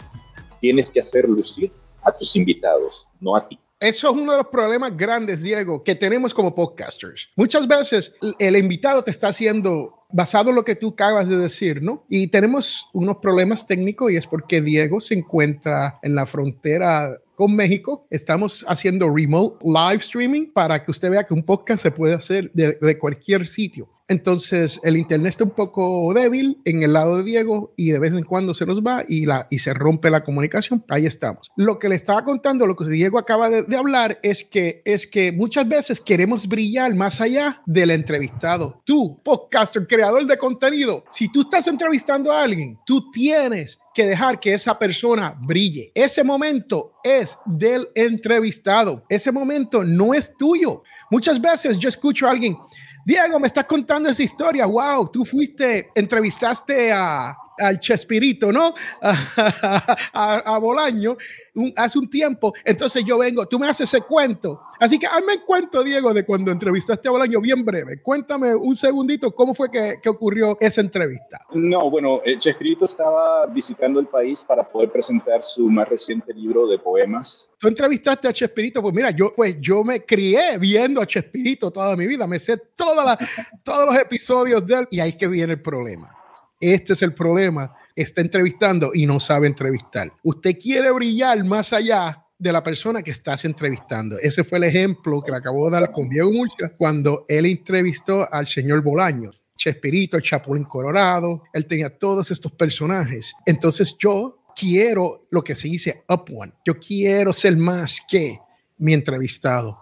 Tienes 0.60 0.90
que 0.90 1.00
hacer 1.00 1.28
lucir 1.28 1.72
a 2.02 2.12
tus 2.12 2.34
invitados, 2.34 3.06
no 3.20 3.36
a 3.36 3.46
ti. 3.46 3.58
Eso 3.84 4.08
es 4.08 4.16
uno 4.16 4.32
de 4.32 4.38
los 4.38 4.46
problemas 4.46 4.96
grandes, 4.96 5.42
Diego, 5.42 5.84
que 5.84 5.94
tenemos 5.94 6.32
como 6.32 6.54
podcasters. 6.54 7.28
Muchas 7.36 7.68
veces 7.68 8.14
el 8.38 8.56
invitado 8.56 9.04
te 9.04 9.10
está 9.10 9.28
haciendo 9.28 10.06
basado 10.10 10.48
en 10.48 10.56
lo 10.56 10.64
que 10.64 10.74
tú 10.74 10.88
acabas 10.88 11.28
de 11.28 11.36
decir, 11.36 11.82
¿no? 11.82 12.06
Y 12.08 12.28
tenemos 12.28 12.88
unos 12.94 13.18
problemas 13.18 13.66
técnicos 13.66 14.10
y 14.10 14.16
es 14.16 14.26
porque 14.26 14.62
Diego 14.62 15.02
se 15.02 15.12
encuentra 15.12 15.98
en 16.02 16.14
la 16.14 16.24
frontera 16.24 17.18
con 17.34 17.54
México. 17.54 18.06
Estamos 18.08 18.64
haciendo 18.66 19.14
remote 19.14 19.58
live 19.62 19.96
streaming 19.96 20.50
para 20.54 20.82
que 20.82 20.90
usted 20.90 21.10
vea 21.10 21.24
que 21.24 21.34
un 21.34 21.44
podcast 21.44 21.82
se 21.82 21.90
puede 21.90 22.14
hacer 22.14 22.50
de, 22.54 22.78
de 22.80 22.98
cualquier 22.98 23.46
sitio. 23.46 23.90
Entonces 24.08 24.80
el 24.82 24.96
internet 24.96 25.30
está 25.30 25.44
un 25.44 25.50
poco 25.50 26.12
débil 26.14 26.60
en 26.64 26.82
el 26.82 26.92
lado 26.92 27.16
de 27.16 27.24
Diego 27.24 27.72
y 27.76 27.90
de 27.90 27.98
vez 27.98 28.12
en 28.12 28.24
cuando 28.24 28.52
se 28.52 28.66
nos 28.66 28.82
va 28.82 29.02
y, 29.08 29.24
la, 29.24 29.46
y 29.50 29.60
se 29.60 29.72
rompe 29.72 30.10
la 30.10 30.24
comunicación. 30.24 30.84
Ahí 30.88 31.06
estamos. 31.06 31.50
Lo 31.56 31.78
que 31.78 31.88
le 31.88 31.94
estaba 31.94 32.22
contando, 32.24 32.66
lo 32.66 32.76
que 32.76 32.84
Diego 32.84 33.18
acaba 33.18 33.48
de, 33.48 33.76
hablar 33.76 34.18
es 34.22 34.44
que, 34.44 34.82
es 34.84 35.06
que 35.06 35.32
muchas 35.32 35.66
veces 35.66 36.00
queremos 36.00 36.46
brillar 36.46 36.94
más 36.94 37.20
allá 37.20 37.62
del 37.66 37.90
entrevistado. 37.90 38.82
Tú, 38.84 39.20
podcaster, 39.24 39.86
creador 39.86 40.26
de 40.26 40.36
contenido, 40.36 41.04
si 41.10 41.30
tú 41.32 41.42
estás 41.42 41.66
entrevistando 41.66 42.30
a 42.30 42.42
alguien, 42.42 42.78
tú 42.84 43.10
tienes 43.10 43.78
que 43.94 44.06
dejar 44.06 44.40
que 44.40 44.52
esa 44.52 44.78
persona 44.78 45.38
brille. 45.40 45.92
Ese 45.94 46.24
momento 46.24 46.94
es 47.04 47.38
del 47.46 47.88
entrevistado. 47.94 49.04
Ese 49.08 49.30
momento 49.30 49.84
no 49.84 50.12
es 50.12 50.36
tuyo. 50.36 50.82
Muchas 51.10 51.40
veces 51.40 51.78
yo 51.78 51.88
escucho 51.88 52.26
a 52.26 52.32
alguien, 52.32 52.56
Diego, 53.04 53.38
me 53.38 53.48
estás 53.48 53.66
contando 53.66 54.08
esa 54.08 54.22
historia. 54.22 54.66
Wow, 54.66 55.08
tú 55.08 55.24
fuiste, 55.24 55.90
entrevistaste 55.94 56.90
a, 56.92 57.36
al 57.58 57.78
Chespirito, 57.80 58.52
¿no? 58.52 58.74
a, 59.02 60.42
a 60.44 60.58
Bolaño 60.58 61.16
un, 61.54 61.72
hace 61.76 61.98
un 61.98 62.08
tiempo. 62.08 62.52
Entonces 62.64 63.04
yo 63.04 63.18
vengo, 63.18 63.46
tú 63.46 63.58
me 63.58 63.68
haces 63.68 63.92
ese 63.92 64.02
cuento. 64.02 64.62
Así 64.80 64.98
que 64.98 65.06
hazme 65.06 65.34
el 65.34 65.42
cuento, 65.42 65.82
Diego, 65.82 66.12
de 66.12 66.24
cuando 66.24 66.50
entrevistaste 66.50 67.08
a 67.08 67.12
Bolaño, 67.12 67.40
bien 67.40 67.64
breve. 67.64 68.00
Cuéntame 68.02 68.54
un 68.54 68.76
segundito 68.76 69.34
cómo 69.34 69.54
fue 69.54 69.70
que, 69.70 69.96
que 70.02 70.08
ocurrió 70.08 70.56
esa 70.60 70.80
entrevista. 70.80 71.40
No, 71.52 71.90
bueno, 71.90 72.20
el 72.24 72.38
Chespirito 72.38 72.84
estaba 72.84 73.46
visitando 73.46 74.00
el 74.00 74.06
país 74.06 74.40
para 74.46 74.68
poder 74.68 74.90
presentar 74.90 75.42
su 75.42 75.68
más 75.68 75.88
reciente 75.88 76.32
libro 76.32 76.66
de 76.66 76.78
poemas. 76.78 77.48
Tú 77.58 77.68
entrevistaste 77.68 78.28
a 78.28 78.32
Chespirito, 78.32 78.82
pues 78.82 78.94
mira, 78.94 79.10
yo, 79.10 79.32
pues 79.34 79.56
yo 79.60 79.84
me 79.84 80.04
crié 80.04 80.58
viendo 80.58 81.00
a 81.00 81.06
Chespirito 81.06 81.70
toda 81.70 81.96
mi 81.96 82.06
vida, 82.06 82.26
me 82.26 82.38
sé 82.38 82.56
toda 82.76 83.04
la, 83.04 83.18
todos 83.62 83.86
los 83.86 83.96
episodios 84.02 84.64
de 84.66 84.74
él 84.74 84.88
y 84.90 85.00
ahí 85.00 85.10
es 85.10 85.16
que 85.16 85.28
viene 85.28 85.54
el 85.54 85.62
problema. 85.62 86.23
Este 86.60 86.92
es 86.92 87.02
el 87.02 87.14
problema 87.14 87.74
está 87.94 88.20
entrevistando 88.20 88.90
y 88.92 89.06
no 89.06 89.20
sabe 89.20 89.46
entrevistar. 89.46 90.12
Usted 90.22 90.58
quiere 90.58 90.90
brillar 90.90 91.44
más 91.44 91.72
allá 91.72 92.24
de 92.38 92.52
la 92.52 92.62
persona 92.62 93.02
que 93.02 93.12
estás 93.12 93.44
entrevistando. 93.44 94.18
Ese 94.18 94.44
fue 94.44 94.58
el 94.58 94.64
ejemplo 94.64 95.22
que 95.22 95.30
le 95.30 95.38
acabo 95.38 95.66
de 95.66 95.80
dar 95.80 95.92
con 95.92 96.08
Diego 96.08 96.32
Murcia 96.32 96.70
cuando 96.76 97.24
él 97.28 97.46
entrevistó 97.46 98.30
al 98.32 98.46
señor 98.46 98.82
Bolaño. 98.82 99.30
Chespirito, 99.56 100.16
el 100.16 100.22
Chapulín 100.22 100.64
Colorado, 100.64 101.44
él 101.52 101.66
tenía 101.66 101.96
todos 101.96 102.30
estos 102.30 102.52
personajes. 102.52 103.32
Entonces 103.46 103.96
yo 103.98 104.44
quiero 104.56 105.26
lo 105.30 105.42
que 105.42 105.54
se 105.54 105.68
dice 105.68 106.04
up 106.08 106.24
one. 106.34 106.52
Yo 106.64 106.78
quiero 106.78 107.32
ser 107.32 107.56
más 107.56 108.00
que 108.08 108.38
mi 108.78 108.92
entrevistado. 108.92 109.78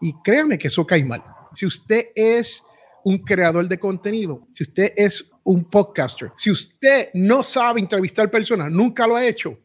Y 0.00 0.14
créanme 0.22 0.58
que 0.58 0.68
eso 0.68 0.86
cae 0.86 1.04
mal. 1.04 1.22
Si 1.52 1.66
usted 1.66 2.06
es 2.14 2.62
un 3.04 3.18
creador 3.18 3.68
de 3.68 3.78
contenido, 3.78 4.46
si 4.52 4.62
usted 4.62 4.92
es 4.96 5.28
un 5.46 5.64
podcaster. 5.64 6.32
Si 6.36 6.50
usted 6.50 7.08
no 7.14 7.42
sabe 7.42 7.80
entrevistar 7.80 8.30
personas, 8.30 8.70
nunca 8.70 9.06
lo 9.06 9.16
ha 9.16 9.24
hecho, 9.24 9.58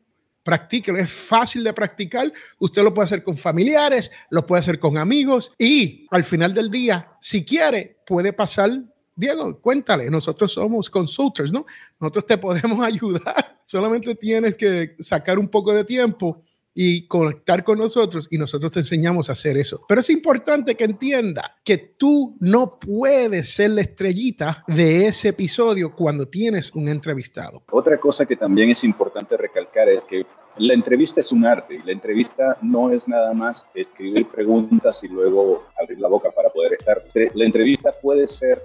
practíquelo. 0.43 0.97
Es 0.99 1.11
fácil 1.11 1.63
de 1.63 1.73
practicar. 1.73 2.31
Usted 2.59 2.83
lo 2.83 2.93
puede 2.93 3.05
hacer 3.05 3.23
con 3.23 3.35
familiares, 3.35 4.11
lo 4.29 4.45
puede 4.45 4.61
hacer 4.61 4.79
con 4.79 4.97
amigos 4.97 5.53
y 5.57 6.07
al 6.11 6.23
final 6.23 6.53
del 6.53 6.69
día, 6.69 7.11
si 7.19 7.43
quiere, 7.43 7.97
puede 8.05 8.31
pasar. 8.31 8.71
Diego, 9.15 9.59
cuéntale, 9.59 10.09
nosotros 10.09 10.53
somos 10.53 10.89
consultors, 10.89 11.51
¿no? 11.51 11.65
Nosotros 11.99 12.25
te 12.27 12.37
podemos 12.37 12.79
ayudar. 12.85 13.59
Solamente 13.65 14.15
tienes 14.15 14.55
que 14.55 14.95
sacar 14.99 15.39
un 15.39 15.47
poco 15.47 15.73
de 15.73 15.83
tiempo 15.83 16.43
y 16.73 17.07
conectar 17.07 17.63
con 17.63 17.79
nosotros 17.79 18.27
y 18.31 18.37
nosotros 18.37 18.71
te 18.71 18.79
enseñamos 18.79 19.29
a 19.29 19.33
hacer 19.33 19.57
eso. 19.57 19.83
Pero 19.87 20.01
es 20.01 20.09
importante 20.09 20.75
que 20.75 20.85
entienda 20.85 21.57
que 21.63 21.77
tú 21.77 22.37
no 22.39 22.71
puedes 22.71 23.53
ser 23.53 23.71
la 23.71 23.81
estrellita 23.81 24.63
de 24.67 25.07
ese 25.07 25.29
episodio 25.29 25.93
cuando 25.93 26.27
tienes 26.27 26.73
un 26.73 26.87
entrevistado. 26.87 27.63
Otra 27.71 27.99
cosa 27.99 28.25
que 28.25 28.35
también 28.35 28.69
es 28.69 28.83
importante 28.83 29.37
recalcar 29.37 29.89
es 29.89 30.03
que 30.03 30.25
la 30.57 30.73
entrevista 30.73 31.19
es 31.19 31.31
un 31.31 31.45
arte 31.45 31.75
y 31.75 31.85
la 31.85 31.91
entrevista 31.91 32.57
no 32.61 32.91
es 32.91 33.07
nada 33.07 33.33
más 33.33 33.63
escribir 33.73 34.27
preguntas 34.27 34.99
y 35.03 35.07
luego 35.07 35.63
abrir 35.81 35.99
la 35.99 36.07
boca 36.07 36.29
para 36.31 36.49
poder 36.49 36.73
estar. 36.73 37.01
La 37.33 37.45
entrevista 37.45 37.91
puede 38.01 38.27
ser 38.27 38.61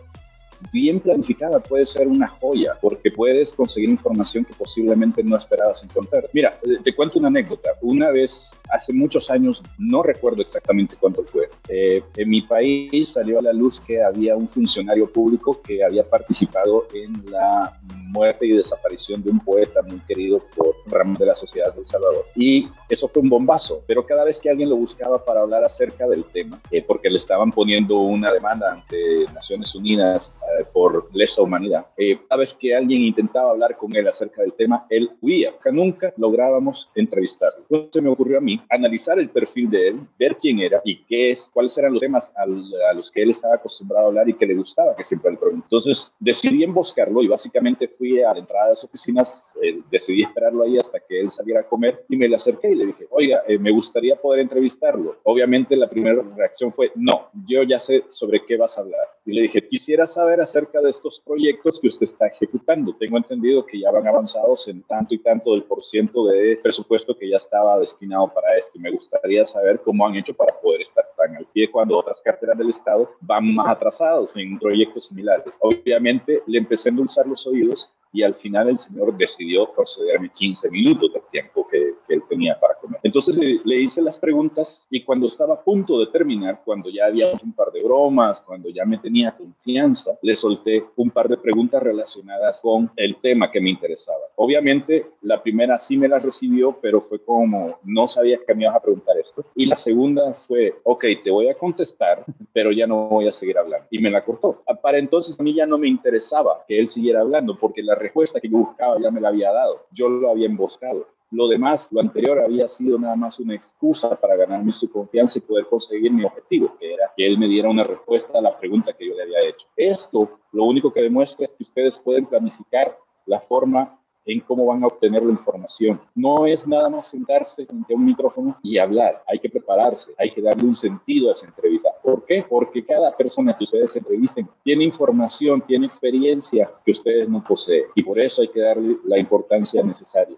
bien 0.73 1.01
planificada 1.01 1.61
puede 1.61 1.85
ser 1.85 2.09
una 2.09 2.29
joya, 2.29 2.77
porque 2.81 3.11
puedes 3.11 3.51
conseguir 3.51 3.91
información 3.91 4.45
que 4.45 4.55
posiblemente 4.55 5.23
no 5.23 5.37
esperabas 5.37 5.83
encontrar. 5.83 6.29
Mira, 6.33 6.53
te 6.83 6.93
cuento 6.95 7.19
una 7.19 7.29
anécdota. 7.29 7.71
Una 7.83 8.11
vez, 8.11 8.51
hace 8.71 8.93
muchos 8.93 9.31
años, 9.31 9.63
no 9.79 10.03
recuerdo 10.03 10.43
exactamente 10.43 10.97
cuánto 10.99 11.23
fue, 11.23 11.49
eh, 11.69 12.03
en 12.17 12.29
mi 12.29 12.43
país 12.43 13.11
salió 13.11 13.39
a 13.39 13.43
la 13.43 13.53
luz 13.53 13.81
que 13.87 14.03
había 14.03 14.37
un 14.37 14.49
funcionario 14.49 15.11
público 15.11 15.61
que 15.63 15.85
había 15.85 16.09
participado 16.09 16.87
en 16.95 17.13
la 17.31 17.79
muerte 18.07 18.47
y 18.47 18.53
desaparición 18.53 19.23
de 19.23 19.31
un 19.31 19.41
poeta 19.41 19.83
muy 19.83 20.01
querido 20.01 20.43
por 20.57 20.75
ramos 20.87 21.19
de 21.19 21.27
la 21.27 21.35
sociedad 21.35 21.73
de 21.75 21.81
El 21.81 21.87
Salvador. 21.87 22.25
Y 22.35 22.69
eso 22.89 23.09
fue 23.09 23.23
un 23.23 23.29
bombazo, 23.29 23.83
pero 23.87 24.05
cada 24.05 24.25
vez 24.25 24.39
que 24.39 24.51
alguien 24.51 24.71
lo 24.71 24.77
buscaba 24.77 25.25
para 25.25 25.41
hablar 25.41 25.65
acerca 25.65 26.07
del 26.09 26.25
tema, 26.25 26.59
eh, 26.71 26.83
porque 26.83 27.11
le 27.11 27.19
estaban 27.19 27.51
poniendo 27.51 27.99
una 27.99 28.33
demanda 28.33 28.73
ante 28.73 29.27
Naciones 29.35 29.75
Unidas 29.75 30.31
eh, 30.56 30.56
por 30.65 31.09
lesa 31.15 31.43
humanidad. 31.43 31.87
Eh, 31.97 32.19
cada 32.29 32.41
vez 32.41 32.57
que 32.59 32.75
alguien 32.75 33.03
intentaba 33.03 33.51
hablar 33.51 33.77
con 33.77 33.95
él 33.95 34.09
acerca 34.09 34.43
del 34.43 34.53
tema, 34.55 34.87
él 34.91 35.11
huía. 35.21 35.55
Nunca 35.73 36.13
lográbamos 36.17 36.89
entrevistarlo. 36.95 37.65
Entonces 37.69 38.03
me 38.03 38.11
ocurrió 38.11 38.39
a 38.39 38.41
mí 38.41 38.61
analizar 38.71 39.19
el 39.19 39.29
perfil 39.29 39.69
de 39.69 39.89
él, 39.89 40.01
ver 40.19 40.37
quién 40.37 40.61
era 40.61 40.81
y 40.85 41.05
qué 41.05 41.33
es, 41.33 41.51
cuáles 41.53 41.77
eran 41.77 41.93
los 41.93 42.01
temas 42.01 42.31
a 42.37 42.47
los 42.95 43.11
que 43.11 43.23
él 43.23 43.31
estaba 43.31 43.57
acostumbrado 43.57 44.07
a 44.07 44.09
hablar 44.09 44.29
y 44.29 44.35
que 44.35 44.47
le 44.47 44.55
gustaba 44.55 44.97
que 44.97 45.03
siempre 45.03 45.33
le 45.33 45.37
preguntara. 45.37 45.67
Entonces 45.67 46.11
decidí 46.19 46.65
emboscarlo 46.65 47.23
y 47.23 47.29
básicamente 47.29 47.89
fui 47.89 48.23
a 48.23 48.33
la 48.33 48.39
entrada 48.39 48.69
de 48.69 48.75
su 48.77 48.87
oficinas, 48.87 49.55
eh, 49.63 49.81
decidí 49.91 50.23
esperarlo 50.23 50.63
ahí 50.63 50.79
hasta 50.79 50.99
que 51.01 51.21
él 51.21 51.29
saliera 51.29 51.61
a 51.61 51.65
comer 51.65 52.05
y 52.09 52.17
me 52.17 52.29
le 52.29 52.35
acerqué 52.35 52.71
y 52.71 52.75
le 52.75 52.87
dije, 52.87 53.07
oiga, 53.11 53.43
eh, 53.47 53.59
me 53.59 53.71
gustaría 53.71 54.17
poder 54.17 54.41
entrevistarlo. 54.41 55.17
Obviamente 55.25 55.77
la 55.77 55.89
primera 55.89 56.23
reacción 56.37 56.73
fue, 56.73 56.93
no, 56.95 57.29
yo 57.47 57.63
ya 57.63 57.79
sé 57.79 58.05
sobre 58.09 58.43
qué 58.43 58.57
vas 58.57 58.77
a 58.77 58.81
hablar. 58.81 59.07
Y 59.25 59.33
le 59.33 59.43
dije, 59.43 59.67
quisiera 59.67 60.07
saber 60.07 60.36
acerca 60.40 60.81
de 60.81 60.90
estos 60.90 61.21
proyectos 61.25 61.78
que 61.81 61.88
usted 61.88 62.05
está 62.05 62.26
ejecutando. 62.26 62.95
Tengo 62.97 63.16
entendido 63.16 63.64
que 63.64 63.81
ya 63.81 63.90
van 63.90 64.07
avanzados 64.07 64.66
en 64.69 64.83
tanto 64.83 65.14
y 65.14 65.19
tanto 65.19 65.52
del 65.52 65.64
por 65.64 65.83
ciento 65.83 66.26
de 66.26 66.59
presupuesto 66.62 67.16
que 67.16 67.28
ya 67.28 67.37
estaba 67.37 67.78
destinado 67.78 68.33
para 68.33 68.57
esto. 68.57 68.73
Y 68.75 68.81
me 68.81 68.90
gustaría 68.90 69.45
saber 69.45 69.81
cómo 69.83 70.07
han 70.07 70.16
hecho 70.16 70.35
para 70.35 70.59
poder 70.61 70.81
estar 70.81 71.05
tan 71.16 71.37
al 71.37 71.47
pie 71.47 71.71
cuando 71.71 71.99
otras 71.99 72.21
carteras 72.21 72.59
del 72.59 72.69
Estado 72.69 73.11
van 73.21 73.55
más 73.55 73.71
atrasados 73.71 74.31
en 74.35 74.59
proyectos 74.59 75.05
similares. 75.05 75.57
Obviamente 75.61 76.43
le 76.47 76.59
empecé 76.59 76.88
a 76.88 76.90
endulzar 76.90 77.26
los 77.26 77.47
oídos 77.47 77.88
y 78.12 78.23
al 78.23 78.35
final 78.35 78.71
el 78.71 78.78
señor 78.78 79.14
decidió 79.16 79.71
concederme 79.75 80.31
15 80.31 80.71
minutos 80.71 81.12
de 81.12 81.21
tiempo 81.31 81.66
que, 81.69 81.86
él 82.15 82.23
tenía 82.29 82.59
para 82.59 82.75
comer. 82.75 83.01
Entonces 83.03 83.37
le, 83.37 83.77
hice 83.77 84.03
las 84.03 84.17
preguntas 84.17 84.87
y 84.91 85.03
cuando 85.03 85.27
estaba 85.27 85.55
a 85.55 85.63
punto 85.63 85.99
de 86.01 86.07
terminar, 86.09 86.63
cuando 86.65 86.89
ya 86.91 87.07
había 87.07 87.33
un 87.43 87.53
par 87.53 87.71
de 87.73 87.83
bromas, 87.83 88.41
cuando 88.41 88.69
ya 88.69 88.85
me 88.85 88.99
tenía 88.99 89.37
confianza, 89.37 90.19
le 90.23 90.35
solté 90.35 90.85
un 90.97 91.11
par 91.11 91.29
de 91.29 91.37
preguntas 91.37 91.83
relacionadas 91.83 92.61
con 92.61 92.91
el 92.97 93.17
tema 93.17 93.51
que 93.51 93.61
me 93.61 93.71
interesaba. 93.71 94.19
Obviamente 94.37 95.07
la 95.23 95.43
primera 95.43 95.77
sí 95.77 95.97
me 95.97 96.09
la 96.09 96.19
recibió, 96.19 96.79
pero 96.81 97.01
fue 97.01 97.23
como, 97.23 97.79
no 97.85 98.07
sabía 98.07 98.39
que 98.47 98.55
me 98.55 98.65
ibas 98.65 98.77
a 98.77 98.81
preguntar 98.81 99.17
esto. 99.19 99.45
Y 99.55 99.67
la 99.67 99.75
segunda 99.75 100.35
fue, 100.35 100.75
ok, 100.85 101.05
te 101.23 101.31
voy 101.31 101.49
a 101.49 101.55
contestar, 101.55 102.25
pero 102.53 102.73
ya 102.73 102.87
no 102.87 103.09
voy 103.09 103.29
a 103.29 103.31
seguir 103.31 103.59
hablando. 103.59 103.87
Y 103.91 103.99
me 103.99 104.11
la 104.11 104.25
cortó. 104.25 104.63
Para 104.83 104.99
entonces 104.99 105.39
a 105.39 105.43
mí 105.43 105.55
ya 105.55 105.67
no 105.67 105.79
me 105.79 105.89
interesaba 105.89 106.65
que 106.67 106.79
él 106.79 106.89
siguiera 106.89 107.21
hablando 107.21 107.57
porque 107.59 107.83
la 107.83 107.95
respuesta 107.95 108.41
que 108.41 108.49
yo 108.49 108.59
buscaba 108.59 109.01
ya 109.01 109.11
me 109.11 109.21
la 109.21 109.29
había 109.29 109.53
dado, 109.53 109.87
yo 109.93 110.09
lo 110.09 110.31
había 110.31 110.47
emboscado. 110.47 111.07
Lo 111.30 111.49
demás, 111.49 111.88
lo 111.90 112.00
anterior 112.00 112.38
había 112.38 112.68
sido 112.68 112.99
nada 112.99 113.16
más 113.16 113.38
una 113.40 113.54
excusa 113.54 114.14
para 114.14 114.37
ganarme 114.37 114.71
su 114.71 114.88
confianza 114.88 115.38
y 115.38 115.42
poder 115.42 115.66
conseguir 115.66 116.12
mi 116.12 116.25
objetivo, 116.25 116.76
que 116.78 116.95
era 116.95 117.11
que 117.16 117.26
él 117.26 117.38
me 117.38 117.49
diera 117.49 117.68
una 117.68 117.83
respuesta 117.83 118.38
a 118.38 118.42
la 118.42 118.56
pregunta 118.56 118.92
que 118.92 119.09
yo 119.09 119.14
le 119.14 119.25
había 119.25 119.49
hecho. 119.49 119.66
Esto 119.76 120.38
lo 120.52 120.64
único 120.64 120.92
que 120.92 121.02
demuestra 121.02 121.47
es 121.47 121.50
que 121.52 121.64
ustedes 121.64 121.99
pueden 121.99 122.26
planificar 122.26 122.97
la 123.26 123.40
forma 123.40 123.99
en 124.26 124.40
cómo 124.40 124.66
van 124.66 124.83
a 124.83 124.88
obtener 124.88 125.23
la 125.23 125.30
información. 125.30 126.00
No 126.14 126.47
es 126.47 126.66
nada 126.66 126.88
más 126.88 127.09
sentarse 127.09 127.64
frente 127.64 127.95
a 127.95 127.97
un 127.97 128.04
micrófono 128.04 128.59
y 128.62 128.76
hablar. 128.78 129.23
Hay 129.26 129.38
que 129.38 129.49
prepararse, 129.49 130.12
hay 130.18 130.33
que 130.33 130.42
darle 130.42 130.64
un 130.64 130.75
sentido 130.75 131.28
a 131.28 131.33
esa 131.33 131.47
entrevista. 131.47 131.90
¿Por 132.02 132.25
qué? 132.25 132.45
Porque 132.49 132.85
cada 132.85 133.16
persona 133.16 133.56
que 133.56 133.64
ustedes 133.64 133.95
entrevisten 133.95 134.49
tiene 134.64 134.85
información, 134.85 135.62
tiene 135.62 135.87
experiencia 135.87 136.71
que 136.85 136.90
ustedes 136.90 137.28
no 137.28 137.42
poseen. 137.42 137.85
Y 137.95 138.02
por 138.02 138.18
eso 138.18 138.42
hay 138.42 138.49
que 138.49 138.61
darle 138.61 138.99
la 139.04 139.18
importancia 139.18 139.83
necesaria. 139.83 140.37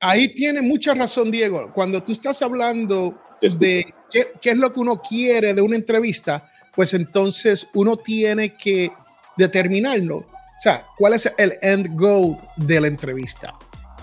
Ahí 0.00 0.28
tiene 0.34 0.62
mucha 0.62 0.94
razón, 0.94 1.30
Diego. 1.30 1.72
Cuando 1.72 2.02
tú 2.02 2.12
estás 2.12 2.40
hablando 2.42 3.18
de 3.40 3.84
qué, 4.10 4.32
qué 4.40 4.50
es 4.50 4.56
lo 4.56 4.72
que 4.72 4.80
uno 4.80 5.00
quiere 5.00 5.54
de 5.54 5.60
una 5.60 5.76
entrevista, 5.76 6.50
pues 6.74 6.94
entonces 6.94 7.68
uno 7.74 7.96
tiene 7.96 8.54
que 8.56 8.92
determinarlo 9.36 10.26
o 10.58 10.60
sea, 10.60 10.84
¿cuál 10.96 11.14
es 11.14 11.32
el 11.38 11.56
end 11.62 11.96
goal 11.96 12.36
de 12.56 12.80
la 12.80 12.88
entrevista? 12.88 13.54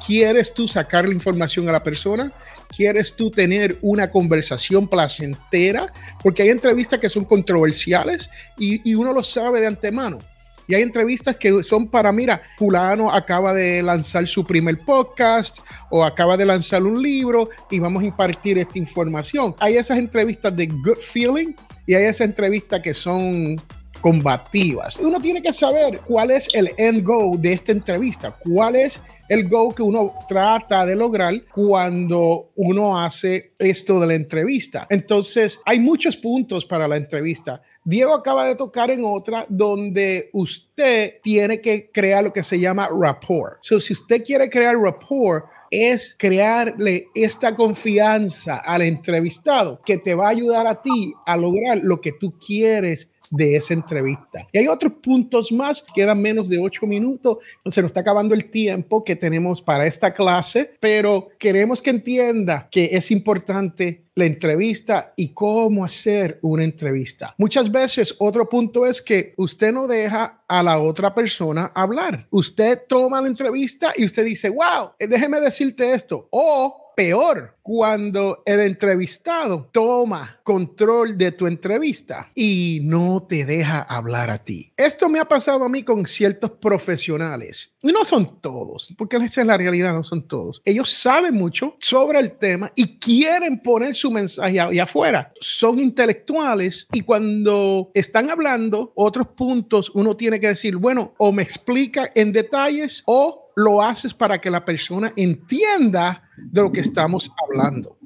¿Quieres 0.08 0.54
tú 0.54 0.70
sacar 0.70 1.06
la 1.06 1.14
información 1.14 1.68
a 1.68 1.74
la 1.74 1.84
persona? 1.84 2.32
¿Quieres 2.74 3.14
tú 3.14 3.30
tener 3.30 3.78
una 3.82 4.10
conversación 4.10 4.88
placentera? 4.88 5.92
Porque 6.24 6.44
hay 6.44 6.50
entrevistas 6.52 6.98
que 6.98 7.10
son 7.10 7.26
controversiales 7.26 8.30
y, 8.58 8.90
y 8.90 8.96
uno 8.96 9.12
lo 9.12 9.22
sabe 9.22 9.60
de 9.60 9.68
antemano. 9.68 10.20
Y 10.68 10.76
hay 10.76 10.82
entrevistas 10.82 11.38
que 11.38 11.64
son 11.64 11.88
para, 11.88 12.12
mira, 12.12 12.42
fulano 12.58 13.12
acaba 13.12 13.54
de 13.54 13.84
lanzar 13.84 14.28
su 14.28 14.44
primer 14.44 14.80
podcast 14.80 15.60
o 15.90 16.04
acaba 16.04 16.38
de 16.38 16.46
lanzar 16.46 16.84
un 16.84 17.02
libro 17.02 17.50
y 17.70 17.80
vamos 17.80 18.04
a 18.04 18.08
impartir 18.08 18.58
esta 18.58 18.78
información. 18.78 19.56
Hay 19.60 19.78
esas 19.78 19.98
entrevistas 19.98 20.56
de 20.56 20.68
good 20.68 20.98
feeling 21.00 21.54
y 21.86 21.94
hay 21.94 22.06
esas 22.06 22.28
entrevistas 22.28 22.80
que 22.80 22.94
son 22.94 23.56
combativas. 24.02 24.98
Uno 24.98 25.20
tiene 25.20 25.42
que 25.42 25.54
saber 25.54 26.00
cuál 26.02 26.32
es 26.32 26.54
el 26.54 26.72
end 26.78 27.04
goal 27.04 27.42
de 27.42 27.54
esta 27.54 27.72
entrevista, 27.72 28.36
cuál 28.44 28.76
es 28.76 29.02
el 29.30 29.50
goal 29.50 29.74
que 29.74 29.82
uno 29.82 30.14
trata 30.28 30.86
de 30.86 30.96
lograr 30.96 31.34
cuando 31.54 32.52
uno 32.56 33.00
hace 33.00 33.54
esto 33.58 34.00
de 34.00 34.08
la 34.08 34.14
entrevista. 34.14 34.86
Entonces, 34.90 35.60
hay 35.66 35.80
muchos 35.80 36.16
puntos 36.16 36.66
para 36.66 36.88
la 36.88 36.98
entrevista. 36.98 37.62
Diego 37.88 38.16
acaba 38.16 38.48
de 38.48 38.56
tocar 38.56 38.90
en 38.90 39.06
otra 39.06 39.46
donde 39.48 40.32
usted 40.34 41.22
tiene 41.22 41.62
que 41.62 41.92
crear 41.92 42.24
lo 42.24 42.34
que 42.34 42.42
se 42.42 42.60
llama 42.60 42.90
rapport. 42.92 43.58
So, 43.62 43.80
si 43.80 43.94
usted 43.94 44.24
quiere 44.24 44.50
crear 44.50 44.76
rapport, 44.76 45.46
es 45.70 46.16
crearle 46.18 47.10
esta 47.14 47.54
confianza 47.54 48.58
al 48.58 48.82
entrevistado 48.82 49.80
que 49.86 50.00
te 50.00 50.16
va 50.16 50.28
a 50.28 50.32
ayudar 50.32 50.66
a 50.66 50.82
ti 50.82 51.14
a 51.28 51.38
lograr 51.38 51.78
lo 51.84 52.02
que 52.02 52.14
tú 52.14 52.34
quieres 52.40 53.08
de 53.32 53.56
esa 53.56 53.74
entrevista. 53.74 54.48
Y 54.52 54.60
hay 54.60 54.68
otros 54.68 54.94
puntos 55.02 55.52
más, 55.52 55.84
quedan 55.94 56.22
menos 56.22 56.50
de 56.50 56.60
ocho 56.60 56.86
minutos, 56.86 57.38
se 57.66 57.82
nos 57.82 57.90
está 57.90 58.02
acabando 58.02 58.34
el 58.34 58.46
tiempo 58.50 59.04
que 59.04 59.16
tenemos 59.16 59.62
para 59.62 59.86
esta 59.86 60.14
clase, 60.14 60.72
pero 60.80 61.30
queremos 61.38 61.82
que 61.82 61.90
entienda 61.90 62.68
que 62.72 62.90
es 62.92 63.12
importante 63.12 64.06
la 64.16 64.26
entrevista 64.26 65.14
y 65.18 65.30
cómo 65.30 65.84
hacer 65.84 66.40
una 66.42 66.64
entrevista. 66.64 67.36
Muchas 67.38 67.70
veces 67.70 68.16
otro 68.18 68.48
punto 68.48 68.86
es 68.86 69.02
que 69.02 69.34
usted 69.38 69.74
no 69.74 69.88
deja 69.88 70.42
a 70.48 70.64
la 70.64 70.80
otra 70.80 71.14
persona 71.14 71.72
hablar. 71.76 72.26
Usted 72.30 72.84
toma 72.88 73.22
la 73.22 73.28
entrevista 73.28 73.92
y 73.96 74.06
usted 74.06 74.24
dice, 74.24 74.50
wow, 74.50 74.92
déjeme 74.98 75.42
decirte 75.42 75.94
esto. 75.94 76.28
O 76.32 76.85
peor 76.96 77.56
cuando 77.62 78.44
el 78.46 78.60
entrevistado 78.60 79.70
toma 79.72 80.40
control 80.44 81.18
de 81.18 81.32
tu 81.32 81.48
entrevista 81.48 82.32
y 82.36 82.80
no 82.84 83.26
te 83.28 83.44
deja 83.44 83.82
hablar 83.82 84.30
a 84.30 84.38
ti. 84.38 84.72
Esto 84.78 85.10
me 85.10 85.20
ha 85.20 85.26
pasado 85.26 85.66
a 85.66 85.70
mí 85.70 85.82
con 85.82 86.06
ciertos 86.06 86.52
profesionales. 86.52 87.74
Y 87.82 87.92
no 87.92 88.06
son 88.06 88.40
todos, 88.40 88.94
porque 88.98 89.18
esa 89.18 89.42
es 89.42 89.48
la 89.48 89.58
realidad, 89.58 89.94
no 89.94 90.04
son 90.04 90.28
todos. 90.28 90.62
Ellos 90.64 90.92
saben 90.94 91.34
mucho 91.34 91.76
sobre 91.80 92.20
el 92.20 92.38
tema 92.38 92.72
y 92.76 93.00
quieren 93.00 93.60
poner 93.62 93.96
su 93.96 94.12
mensaje 94.12 94.60
ahí 94.60 94.78
afuera. 94.78 95.34
Son 95.42 95.80
intelectuales 95.80 96.88
y 96.94 97.02
cuando 97.02 97.90
están 97.96 98.30
hablando 98.30 98.94
otros 98.96 99.30
puntos, 99.30 99.92
uno 99.96 100.16
tiene 100.16 100.40
que 100.40 100.48
decir, 100.48 100.76
bueno, 100.78 101.16
o 101.18 101.32
me 101.32 101.42
explica 101.42 102.12
en 102.14 102.32
detalles 102.32 103.02
o 103.08 103.45
lo 103.56 103.82
haces 103.82 104.14
para 104.14 104.40
que 104.40 104.50
la 104.50 104.64
persona 104.64 105.14
entienda 105.16 106.30
de 106.38 106.62
lo 106.62 106.72
que 106.72 106.82
estamos 106.82 107.32
hablando. 107.42 107.98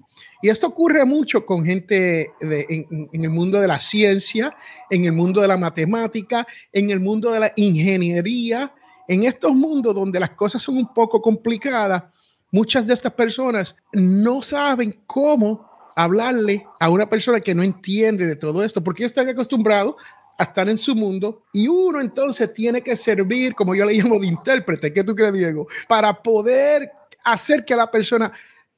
Y 0.42 0.50
esto 0.50 0.68
ocurre 0.68 1.04
mucho 1.06 1.46
con 1.46 1.66
gente 1.66 2.32
en, 2.40 3.10
en, 3.12 3.24
el 3.24 3.30
mundo 3.30 3.60
de 3.60 3.68
la 3.68 3.78
ciencia, 3.78 4.56
en 4.90 5.06
el 5.06 5.12
mundo 5.12 5.42
de 5.42 5.50
la 5.50 5.58
matemática, 5.58 6.48
en 6.72 6.92
el 6.92 7.02
mundo 7.02 7.32
de 7.32 7.42
la 7.42 7.54
ingeniería, 7.58 8.74
en 9.08 9.24
estos 9.24 9.52
mundos 9.54 9.94
donde 9.94 10.20
las 10.20 10.32
cosas 10.32 10.62
son 10.62 10.78
un 10.78 10.94
poco 10.94 11.22
complicadas. 11.22 12.04
Muchas 12.52 12.88
de 12.88 12.94
estas 12.94 13.12
personas 13.12 13.76
no 13.92 14.42
saben 14.42 15.02
cómo 15.06 15.70
hablarle 15.96 16.66
a 16.80 16.90
una 16.90 17.10
persona 17.10 17.42
que 17.42 17.54
no 17.54 17.62
entiende 17.62 18.26
de 18.26 18.38
todo 18.38 18.64
esto, 18.64 18.82
porque 18.82 19.04
están 19.04 19.28
acostumbrados 19.28 19.96
a 20.40 20.44
estar 20.44 20.70
en 20.70 20.78
su 20.78 20.96
mundo 20.96 21.44
y 21.54 21.68
uno 21.68 22.00
entonces 22.00 22.54
tiene 22.54 22.82
que 22.82 22.96
servir, 22.96 23.54
como 23.54 23.76
yo 23.76 23.86
le 23.86 23.94
llamo 23.94 24.20
de 24.20 24.28
intérprete, 24.28 24.92
¿qué 24.92 25.04
tú 25.04 25.14
crees, 25.14 25.34
Diego? 25.34 25.68
Para 25.88 26.24
poder 26.24 26.90
hacer 27.24 27.66
que 27.66 27.76
la 27.76 27.92
persona 27.92 28.32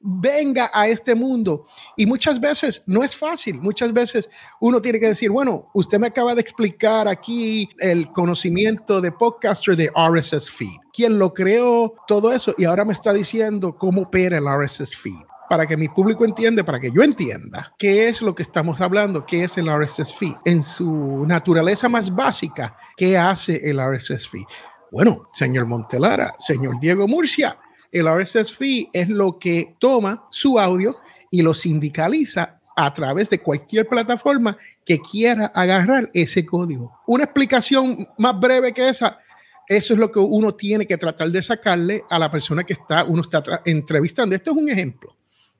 venga 0.04 0.68
a 0.74 0.88
este 0.88 1.14
mundo. 1.14 1.66
Y 1.96 2.06
muchas 2.06 2.40
veces 2.40 2.82
no 2.86 3.04
es 3.04 3.14
fácil, 3.14 3.60
muchas 3.60 3.92
veces 3.92 4.28
uno 4.60 4.82
tiene 4.82 4.98
que 4.98 5.06
decir, 5.06 5.30
bueno, 5.30 5.70
usted 5.74 6.00
me 6.00 6.08
acaba 6.08 6.34
de 6.34 6.40
explicar 6.40 7.06
aquí 7.06 7.68
el 7.78 8.10
conocimiento 8.10 9.00
de 9.00 9.12
podcaster 9.12 9.76
de 9.76 9.92
RSS 9.94 10.50
feed, 10.50 10.76
quién 10.92 11.20
lo 11.20 11.32
creó, 11.32 11.94
todo 12.08 12.32
eso, 12.32 12.52
y 12.58 12.64
ahora 12.64 12.84
me 12.84 12.92
está 12.92 13.12
diciendo 13.12 13.76
cómo 13.78 14.02
opera 14.02 14.38
el 14.38 14.44
RSS 14.44 14.96
feed 14.96 15.31
para 15.52 15.66
que 15.66 15.76
mi 15.76 15.86
público 15.86 16.24
entienda, 16.24 16.64
para 16.64 16.80
que 16.80 16.90
yo 16.90 17.02
entienda 17.02 17.74
qué 17.78 18.08
es 18.08 18.22
lo 18.22 18.34
que 18.34 18.42
estamos 18.42 18.80
hablando, 18.80 19.26
qué 19.26 19.44
es 19.44 19.58
el 19.58 19.66
RSS 19.68 20.14
feed. 20.14 20.32
En 20.46 20.62
su 20.62 21.26
naturaleza 21.26 21.90
más 21.90 22.10
básica, 22.10 22.74
¿qué 22.96 23.18
hace 23.18 23.60
el 23.68 23.78
RSS 23.78 24.30
feed? 24.30 24.44
Bueno, 24.90 25.26
señor 25.34 25.66
Montelara, 25.66 26.32
señor 26.38 26.80
Diego 26.80 27.06
Murcia, 27.06 27.54
el 27.92 28.08
RSS 28.08 28.50
feed 28.50 28.86
es 28.94 29.10
lo 29.10 29.38
que 29.38 29.76
toma 29.78 30.26
su 30.30 30.58
audio 30.58 30.88
y 31.30 31.42
lo 31.42 31.52
sindicaliza 31.52 32.58
a 32.74 32.94
través 32.94 33.28
de 33.28 33.40
cualquier 33.40 33.86
plataforma 33.86 34.56
que 34.86 35.00
quiera 35.00 35.52
agarrar 35.54 36.10
ese 36.14 36.46
código. 36.46 36.98
Una 37.06 37.24
explicación 37.24 38.08
más 38.16 38.40
breve 38.40 38.72
que 38.72 38.88
esa, 38.88 39.18
eso 39.68 39.92
es 39.92 40.00
lo 40.00 40.10
que 40.10 40.18
uno 40.18 40.52
tiene 40.52 40.86
que 40.86 40.96
tratar 40.96 41.28
de 41.28 41.42
sacarle 41.42 42.04
a 42.08 42.18
la 42.18 42.30
persona 42.30 42.64
que 42.64 42.72
está, 42.72 43.04
uno 43.04 43.20
está 43.20 43.60
entrevistando. 43.66 44.34
Esto 44.34 44.52
es 44.52 44.56
un 44.56 44.70
ejemplo. 44.70 45.14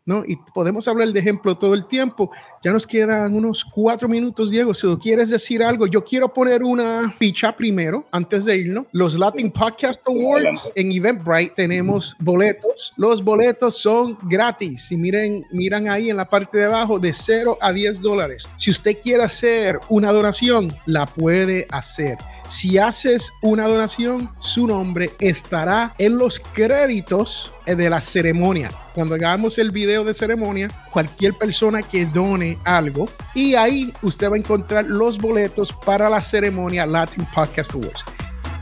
¿No? 0.05 0.25
Y 0.27 0.37
podemos 0.55 0.88
hablar 0.88 1.09
de 1.09 1.21
ejemplo 1.21 1.57
todo 1.57 1.75
el 1.75 1.87
tiempo. 1.87 2.31
Ya 2.62 2.73
nos 2.73 2.87
quedan 2.87 3.35
unos 3.35 3.65
cuatro 3.65 4.09
minutos, 4.09 4.51
Diego. 4.51 4.75
Si 4.75 4.87
quieres 4.97 5.31
decir 5.31 5.62
algo, 5.62 5.87
yo 5.87 6.05
quiero 6.05 6.33
poner 6.33 6.62
una 6.62 7.15
ficha 7.19 7.55
primero, 7.55 8.07
antes 8.11 8.45
de 8.45 8.57
irnos. 8.57 8.87
Los 8.93 9.15
Latin 9.15 9.51
Podcast 9.51 10.03
Awards 10.07 10.73
en 10.75 10.93
Eventbrite 10.93 11.53
tenemos 11.55 12.17
boletos. 12.19 12.93
Los 12.97 13.23
boletos 13.23 13.79
son 13.79 14.19
gratis. 14.25 14.91
Y 14.91 14.97
miren, 14.97 15.45
miran 15.53 15.88
ahí 15.88 16.11
en 16.11 16.17
la 16.17 16.29
parte 16.29 16.59
de 16.59 16.65
abajo, 16.65 16.99
de 16.99 17.12
0 17.12 17.59
a 17.61 17.73
10 17.73 18.01
dólares. 18.01 18.49
Si 18.57 18.71
usted 18.71 18.97
quiere 19.01 19.23
hacer 19.23 19.79
una 19.88 20.12
donación, 20.12 20.75
la 20.87 21.07
puede 21.07 21.67
hacer. 21.71 22.17
Si 22.46 22.76
haces 22.76 23.33
una 23.40 23.66
donación, 23.66 24.31
su 24.40 24.66
nombre 24.66 25.11
estará 25.20 25.94
en 25.98 26.18
los 26.18 26.40
créditos 26.40 27.52
de 27.66 27.88
la 27.88 28.00
ceremonia. 28.00 28.70
Cuando 28.94 29.14
hagamos 29.14 29.59
el 29.59 29.70
video 29.70 30.05
de 30.05 30.12
ceremonia, 30.12 30.68
cualquier 30.90 31.35
persona 31.35 31.83
que 31.83 32.05
done 32.05 32.59
algo 32.64 33.09
y 33.35 33.55
ahí 33.55 33.92
usted 34.02 34.31
va 34.31 34.35
a 34.35 34.38
encontrar 34.38 34.85
los 34.85 35.18
boletos 35.18 35.72
para 35.72 36.11
la 36.11 36.20
ceremonia 36.20 36.85
Latin 36.85 37.26
Podcast 37.35 37.72
Awards. 37.74 38.05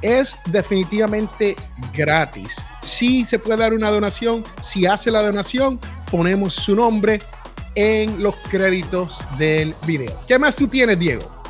Es 0.02 0.38
definitivamente 0.46 1.56
gratis. 1.92 2.64
Si 2.80 3.24
se 3.24 3.38
puede 3.38 3.58
dar 3.58 3.74
una 3.74 3.90
donación, 3.90 4.44
si 4.60 4.86
hace 4.86 5.10
la 5.10 5.22
donación, 5.22 5.78
ponemos 6.10 6.54
su 6.54 6.74
nombre 6.74 7.20
en 7.74 8.22
los 8.22 8.36
créditos 8.50 9.18
del 9.38 9.74
video. 9.86 10.18
¿Qué 10.26 10.38
más 10.38 10.56
tú 10.56 10.68
tienes, 10.68 10.98
Diego? 10.98 11.40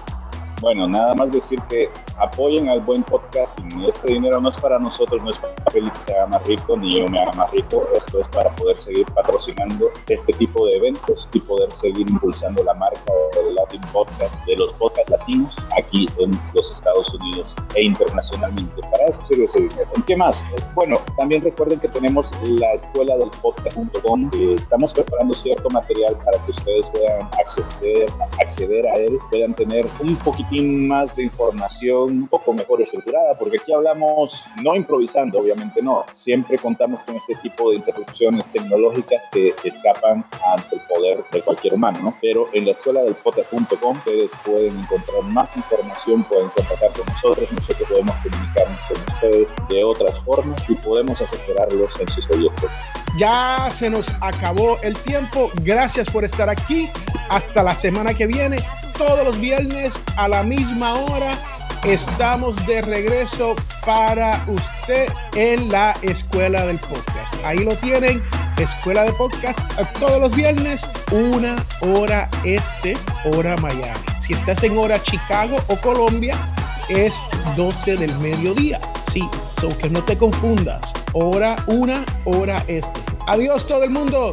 Bueno, 0.60 0.86
nada 0.88 1.14
más 1.14 1.30
decir 1.30 1.58
que 1.68 1.88
apoyen 2.20 2.68
al 2.68 2.80
buen 2.80 3.02
podcast. 3.02 3.58
Este 3.88 4.14
dinero 4.14 4.40
no 4.40 4.50
es 4.50 4.56
para 4.56 4.78
nosotros, 4.78 5.22
no 5.22 5.30
es 5.30 5.36
para 5.38 5.54
que 5.54 5.70
Félix 5.70 5.98
se 6.06 6.14
haga 6.14 6.26
más 6.26 6.46
rico 6.46 6.76
ni 6.76 6.98
yo 6.98 7.08
me 7.08 7.20
haga 7.20 7.32
más 7.32 7.50
rico. 7.50 7.86
Esto 7.96 8.20
es 8.20 8.28
para 8.28 8.54
poder 8.56 8.76
seguir 8.78 9.06
patrocinando 9.14 9.90
este 10.08 10.32
tipo 10.34 10.66
de 10.66 10.76
eventos 10.76 11.28
y 11.32 11.40
poder 11.40 11.70
seguir 11.72 12.08
impulsando 12.10 12.62
la 12.64 12.74
marca 12.74 13.12
del 13.34 13.54
Latin 13.54 13.80
Podcast, 13.92 14.44
de 14.46 14.56
los 14.56 14.72
podcasts 14.74 15.10
latinos 15.10 15.54
aquí 15.78 16.06
en 16.18 16.30
los 16.54 16.70
Estados 16.70 17.12
Unidos 17.14 17.54
e 17.74 17.84
internacionalmente. 17.84 18.80
Para 18.92 19.06
eso 19.06 19.20
sirve 19.28 19.44
ese 19.44 19.60
dinero. 19.60 19.90
¿Qué 20.06 20.16
más? 20.16 20.42
Bueno, 20.74 20.96
también 21.16 21.42
recuerden 21.42 21.80
que 21.80 21.88
tenemos 21.88 22.28
la 22.44 22.72
escuela 22.72 23.16
del 23.16 23.30
podcast.com. 23.42 24.30
estamos 24.56 24.92
preparando 24.92 25.34
cierto 25.34 25.68
material 25.70 26.16
para 26.24 26.44
que 26.44 26.50
ustedes 26.50 26.86
puedan 26.88 27.22
acceder, 27.38 28.06
acceder 28.40 28.86
a 28.88 28.94
él, 28.94 29.18
puedan 29.30 29.54
tener 29.54 29.86
un 30.00 30.16
poquito 30.16 30.50
más 30.50 31.14
de 31.14 31.24
información 31.24 32.09
un 32.12 32.28
poco 32.28 32.52
mejor 32.52 32.82
estructurada, 32.82 33.38
porque 33.38 33.58
aquí 33.60 33.72
hablamos 33.72 34.42
no 34.62 34.74
improvisando, 34.74 35.38
obviamente 35.38 35.82
no, 35.82 36.04
siempre 36.12 36.58
contamos 36.58 37.00
con 37.04 37.16
este 37.16 37.34
tipo 37.36 37.70
de 37.70 37.76
interrupciones 37.76 38.46
tecnológicas 38.52 39.22
que 39.32 39.54
escapan 39.64 40.24
ante 40.54 40.76
el 40.76 40.82
poder 40.82 41.24
de 41.32 41.42
cualquier 41.42 41.74
humano, 41.74 41.98
¿no? 42.02 42.16
Pero 42.20 42.48
en 42.52 42.66
la 42.66 42.72
escuela 42.72 43.02
del 43.02 43.14
podcast.com 43.14 43.96
ustedes 43.96 44.30
pueden 44.44 44.78
encontrar 44.78 45.22
más 45.24 45.56
información, 45.56 46.24
pueden 46.24 46.48
contactar 46.48 46.90
con 46.92 47.06
nosotros, 47.06 47.52
nosotros 47.52 47.88
podemos 47.88 48.16
comunicarnos 48.16 48.80
con 48.80 49.14
ustedes 49.14 49.48
de 49.68 49.84
otras 49.84 50.18
formas 50.24 50.62
y 50.68 50.74
podemos 50.74 51.20
asesorarlos 51.20 52.00
en 52.00 52.08
sus 52.08 52.26
proyectos. 52.26 52.70
Ya 53.16 53.68
se 53.70 53.90
nos 53.90 54.08
acabó 54.20 54.78
el 54.82 54.96
tiempo. 54.96 55.50
Gracias 55.62 56.08
por 56.08 56.24
estar 56.24 56.48
aquí. 56.48 56.88
Hasta 57.28 57.62
la 57.62 57.74
semana 57.74 58.14
que 58.14 58.26
viene 58.26 58.58
todos 58.96 59.24
los 59.24 59.40
viernes 59.40 59.92
a 60.16 60.28
la 60.28 60.42
misma 60.42 60.94
hora 60.94 61.32
estamos 61.84 62.56
de 62.66 62.82
regreso 62.82 63.54
para 63.84 64.44
usted 64.46 65.08
en 65.34 65.68
la 65.68 65.94
Escuela 66.02 66.66
del 66.66 66.78
Podcast. 66.78 67.34
Ahí 67.44 67.58
lo 67.58 67.74
tienen, 67.76 68.22
Escuela 68.58 69.04
de 69.04 69.12
Podcast, 69.12 69.58
todos 69.98 70.20
los 70.20 70.36
viernes, 70.36 70.88
una 71.12 71.56
hora 71.80 72.28
este, 72.44 72.94
hora 73.34 73.56
Miami. 73.58 73.98
Si 74.20 74.34
estás 74.34 74.62
en 74.62 74.76
hora 74.78 75.02
Chicago 75.02 75.56
o 75.68 75.76
Colombia, 75.76 76.34
es 76.88 77.14
12 77.56 77.96
del 77.96 78.16
mediodía. 78.18 78.80
Sí, 79.10 79.28
so 79.60 79.68
que 79.68 79.88
no 79.88 80.02
te 80.02 80.16
confundas. 80.16 80.92
Hora 81.12 81.56
una, 81.66 82.04
hora 82.24 82.62
este. 82.66 83.00
Adiós 83.26 83.66
todo 83.66 83.84
el 83.84 83.90
mundo. 83.90 84.30